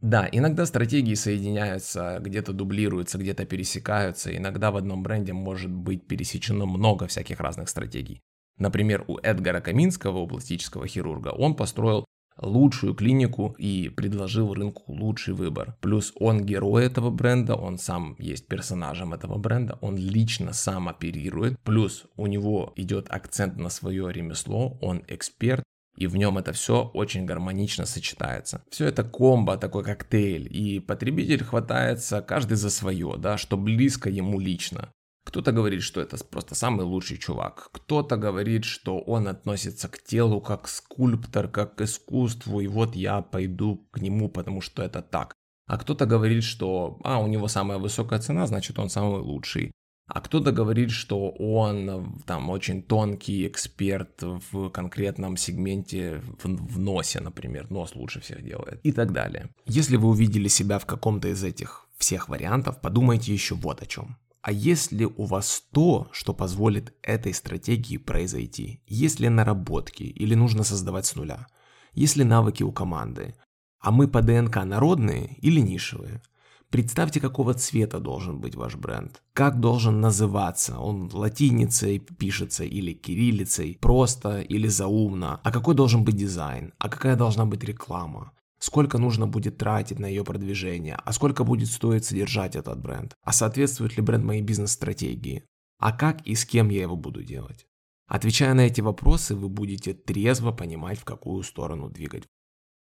Да, 0.00 0.26
иногда 0.32 0.64
стратегии 0.64 1.12
соединяются, 1.12 2.20
где-то 2.22 2.54
дублируются, 2.54 3.18
где-то 3.18 3.44
пересекаются. 3.44 4.34
Иногда 4.34 4.70
в 4.70 4.78
одном 4.78 5.02
бренде 5.02 5.34
может 5.34 5.70
быть 5.70 6.08
пересечено 6.08 6.64
много 6.64 7.06
всяких 7.06 7.38
разных 7.38 7.68
стратегий. 7.68 8.22
Например, 8.56 9.04
у 9.08 9.18
Эдгара 9.18 9.60
Каминского, 9.60 10.20
у 10.20 10.26
пластического 10.26 10.86
хирурга, 10.86 11.28
он 11.28 11.54
построил 11.54 12.06
лучшую 12.40 12.94
клинику 12.94 13.54
и 13.58 13.88
предложил 13.88 14.54
рынку 14.54 14.84
лучший 14.86 15.34
выбор. 15.34 15.76
Плюс 15.80 16.12
он 16.16 16.44
герой 16.44 16.86
этого 16.86 17.10
бренда, 17.10 17.54
он 17.54 17.78
сам 17.78 18.16
есть 18.18 18.46
персонажем 18.46 19.14
этого 19.14 19.38
бренда, 19.38 19.78
он 19.80 19.96
лично 19.96 20.52
сам 20.52 20.88
оперирует. 20.88 21.58
Плюс 21.64 22.04
у 22.16 22.26
него 22.26 22.72
идет 22.76 23.06
акцент 23.10 23.56
на 23.56 23.68
свое 23.68 24.12
ремесло, 24.12 24.78
он 24.80 25.02
эксперт, 25.08 25.64
и 25.98 26.06
в 26.06 26.16
нем 26.16 26.38
это 26.38 26.52
все 26.52 26.90
очень 26.94 27.26
гармонично 27.26 27.84
сочетается. 27.84 28.62
Все 28.70 28.86
это 28.86 29.02
комбо, 29.02 29.56
такой 29.56 29.82
коктейль, 29.82 30.48
и 30.48 30.78
потребитель 30.78 31.42
хватается 31.42 32.22
каждый 32.22 32.56
за 32.56 32.70
свое, 32.70 33.16
да, 33.18 33.36
что 33.36 33.56
близко 33.56 34.08
ему 34.08 34.38
лично. 34.38 34.90
Кто-то 35.28 35.52
говорит, 35.52 35.82
что 35.82 36.00
это 36.00 36.16
просто 36.24 36.54
самый 36.54 36.86
лучший 36.86 37.18
чувак. 37.18 37.68
Кто-то 37.72 38.16
говорит, 38.16 38.64
что 38.64 38.98
он 38.98 39.28
относится 39.28 39.86
к 39.88 40.02
телу 40.02 40.40
как 40.40 40.68
скульптор, 40.68 41.48
как 41.48 41.74
к 41.76 41.82
искусству, 41.82 42.60
и 42.62 42.66
вот 42.66 42.96
я 42.96 43.20
пойду 43.20 43.86
к 43.90 44.00
нему, 44.00 44.30
потому 44.30 44.62
что 44.62 44.82
это 44.82 45.02
так. 45.02 45.34
А 45.66 45.76
кто-то 45.76 46.06
говорит, 46.06 46.44
что 46.44 46.98
а, 47.04 47.18
у 47.18 47.26
него 47.26 47.46
самая 47.46 47.76
высокая 47.76 48.20
цена, 48.20 48.46
значит 48.46 48.78
он 48.78 48.88
самый 48.88 49.20
лучший. 49.20 49.70
А 50.06 50.22
кто-то 50.22 50.50
говорит, 50.50 50.90
что 50.90 51.28
он 51.28 52.22
там 52.26 52.48
очень 52.48 52.82
тонкий 52.82 53.46
эксперт 53.46 54.22
в 54.22 54.70
конкретном 54.70 55.36
сегменте 55.36 56.22
в, 56.42 56.46
в 56.46 56.78
носе, 56.78 57.20
например, 57.20 57.70
нос 57.70 57.94
лучше 57.94 58.20
всех 58.20 58.42
делает 58.42 58.80
и 58.82 58.92
так 58.92 59.12
далее. 59.12 59.50
Если 59.66 59.96
вы 59.96 60.08
увидели 60.08 60.48
себя 60.48 60.78
в 60.78 60.86
каком-то 60.86 61.28
из 61.28 61.44
этих 61.44 61.86
всех 61.98 62.30
вариантов, 62.30 62.80
подумайте 62.80 63.34
еще 63.34 63.54
вот 63.54 63.82
о 63.82 63.86
чем. 63.86 64.16
А 64.48 64.50
есть 64.50 64.92
ли 64.92 65.04
у 65.04 65.26
вас 65.26 65.62
то, 65.72 66.08
что 66.10 66.32
позволит 66.32 66.94
этой 67.02 67.34
стратегии 67.34 67.98
произойти? 67.98 68.80
Есть 68.86 69.20
ли 69.20 69.28
наработки 69.28 70.04
или 70.04 70.34
нужно 70.34 70.64
создавать 70.64 71.04
с 71.04 71.16
нуля? 71.16 71.46
Есть 71.92 72.16
ли 72.16 72.24
навыки 72.24 72.62
у 72.62 72.72
команды? 72.72 73.34
А 73.78 73.90
мы 73.90 74.08
по 74.08 74.22
ДНК 74.22 74.64
народные 74.64 75.36
или 75.42 75.60
нишевые? 75.60 76.22
Представьте, 76.70 77.20
какого 77.20 77.52
цвета 77.52 78.00
должен 78.00 78.40
быть 78.40 78.54
ваш 78.54 78.76
бренд. 78.76 79.22
Как 79.34 79.60
должен 79.60 80.00
называться? 80.00 80.78
Он 80.78 81.10
латиницей 81.12 81.98
пишется 81.98 82.64
или 82.64 82.94
кириллицей, 82.94 83.76
просто 83.82 84.40
или 84.40 84.68
заумно. 84.68 85.40
А 85.44 85.52
какой 85.52 85.74
должен 85.74 86.04
быть 86.04 86.16
дизайн? 86.16 86.72
А 86.78 86.88
какая 86.88 87.16
должна 87.16 87.44
быть 87.44 87.64
реклама? 87.64 88.32
Сколько 88.58 88.98
нужно 88.98 89.26
будет 89.26 89.58
тратить 89.58 89.98
на 89.98 90.06
ее 90.06 90.24
продвижение, 90.24 90.96
а 91.04 91.12
сколько 91.12 91.44
будет 91.44 91.68
стоить 91.68 92.04
содержать 92.04 92.56
этот 92.56 92.80
бренд, 92.80 93.14
а 93.22 93.32
соответствует 93.32 93.96
ли 93.96 94.02
бренд 94.02 94.24
моей 94.24 94.42
бизнес-стратегии, 94.42 95.44
а 95.78 95.92
как 95.92 96.26
и 96.26 96.34
с 96.34 96.44
кем 96.44 96.68
я 96.68 96.82
его 96.82 96.96
буду 96.96 97.22
делать. 97.22 97.66
Отвечая 98.06 98.54
на 98.54 98.62
эти 98.62 98.80
вопросы, 98.80 99.34
вы 99.34 99.48
будете 99.48 99.92
трезво 99.92 100.50
понимать, 100.50 100.98
в 100.98 101.04
какую 101.04 101.42
сторону 101.42 101.90
двигать. 101.90 102.24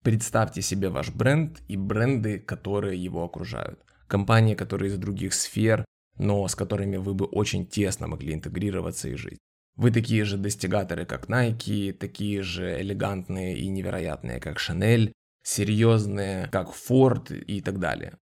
Представьте 0.03 0.61
себе 0.61 0.89
ваш 0.89 1.11
бренд 1.11 1.61
и 1.67 1.77
бренды, 1.77 2.39
которые 2.39 3.01
его 3.01 3.23
окружают. 3.23 3.79
Компании, 4.07 4.55
которые 4.55 4.91
из 4.91 4.97
других 4.97 5.33
сфер, 5.33 5.85
но 6.17 6.47
с 6.47 6.55
которыми 6.55 6.97
вы 6.97 7.13
бы 7.13 7.25
очень 7.25 7.65
тесно 7.65 8.07
могли 8.07 8.33
интегрироваться 8.33 9.07
и 9.07 9.15
жить. 9.15 9.39
Вы 9.75 9.91
такие 9.91 10.23
же 10.23 10.37
достигаторы, 10.37 11.05
как 11.05 11.29
Nike, 11.29 11.93
такие 11.93 12.41
же 12.41 12.79
элегантные 12.81 13.57
и 13.57 13.67
невероятные, 13.69 14.39
как 14.39 14.57
Chanel, 14.57 15.11
серьезные, 15.43 16.47
как 16.47 16.69
Ford 16.69 17.33
и 17.33 17.61
так 17.61 17.79
далее. 17.79 18.17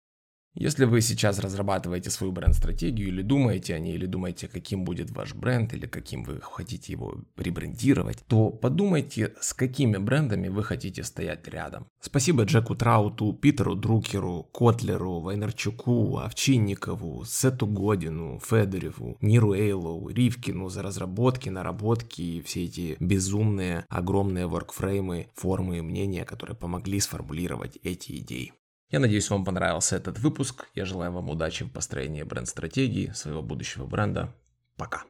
Если 0.53 0.83
вы 0.83 0.99
сейчас 0.99 1.39
разрабатываете 1.39 2.09
свою 2.09 2.33
бренд-стратегию 2.33 3.07
или 3.07 3.21
думаете 3.21 3.73
о 3.73 3.79
ней, 3.79 3.95
или 3.95 4.05
думаете, 4.05 4.49
каким 4.49 4.83
будет 4.83 5.09
ваш 5.11 5.33
бренд, 5.33 5.73
или 5.73 5.85
каким 5.85 6.23
вы 6.23 6.41
хотите 6.41 6.91
его 6.91 7.23
ребрендировать, 7.37 8.17
то 8.27 8.49
подумайте, 8.49 9.33
с 9.39 9.53
какими 9.53 9.95
брендами 9.95 10.49
вы 10.49 10.63
хотите 10.63 11.03
стоять 11.03 11.47
рядом. 11.47 11.87
Спасибо 12.01 12.43
Джеку 12.43 12.75
Трауту, 12.75 13.31
Питеру 13.31 13.75
Друкеру, 13.75 14.43
Котлеру, 14.53 15.21
Вайнарчуку, 15.21 16.17
Овчинникову, 16.17 17.23
Сету 17.23 17.65
Годину, 17.65 18.41
Федореву, 18.43 19.17
Ниру 19.21 19.53
Эйлоу, 19.53 20.09
Ривкину 20.09 20.67
за 20.67 20.83
разработки, 20.83 21.47
наработки 21.47 22.21
и 22.21 22.41
все 22.41 22.65
эти 22.65 22.97
безумные, 22.99 23.85
огромные 23.87 24.47
воркфреймы, 24.47 25.29
формы 25.33 25.77
и 25.77 25.81
мнения, 25.81 26.25
которые 26.25 26.57
помогли 26.57 26.99
сформулировать 26.99 27.77
эти 27.83 28.17
идеи. 28.17 28.51
Я 28.91 28.99
надеюсь, 28.99 29.29
вам 29.29 29.45
понравился 29.45 29.95
этот 29.95 30.19
выпуск. 30.19 30.67
Я 30.75 30.85
желаю 30.85 31.13
вам 31.13 31.29
удачи 31.29 31.63
в 31.63 31.71
построении 31.71 32.23
бренд-стратегии 32.23 33.11
своего 33.15 33.41
будущего 33.41 33.85
бренда. 33.85 34.35
Пока. 34.75 35.03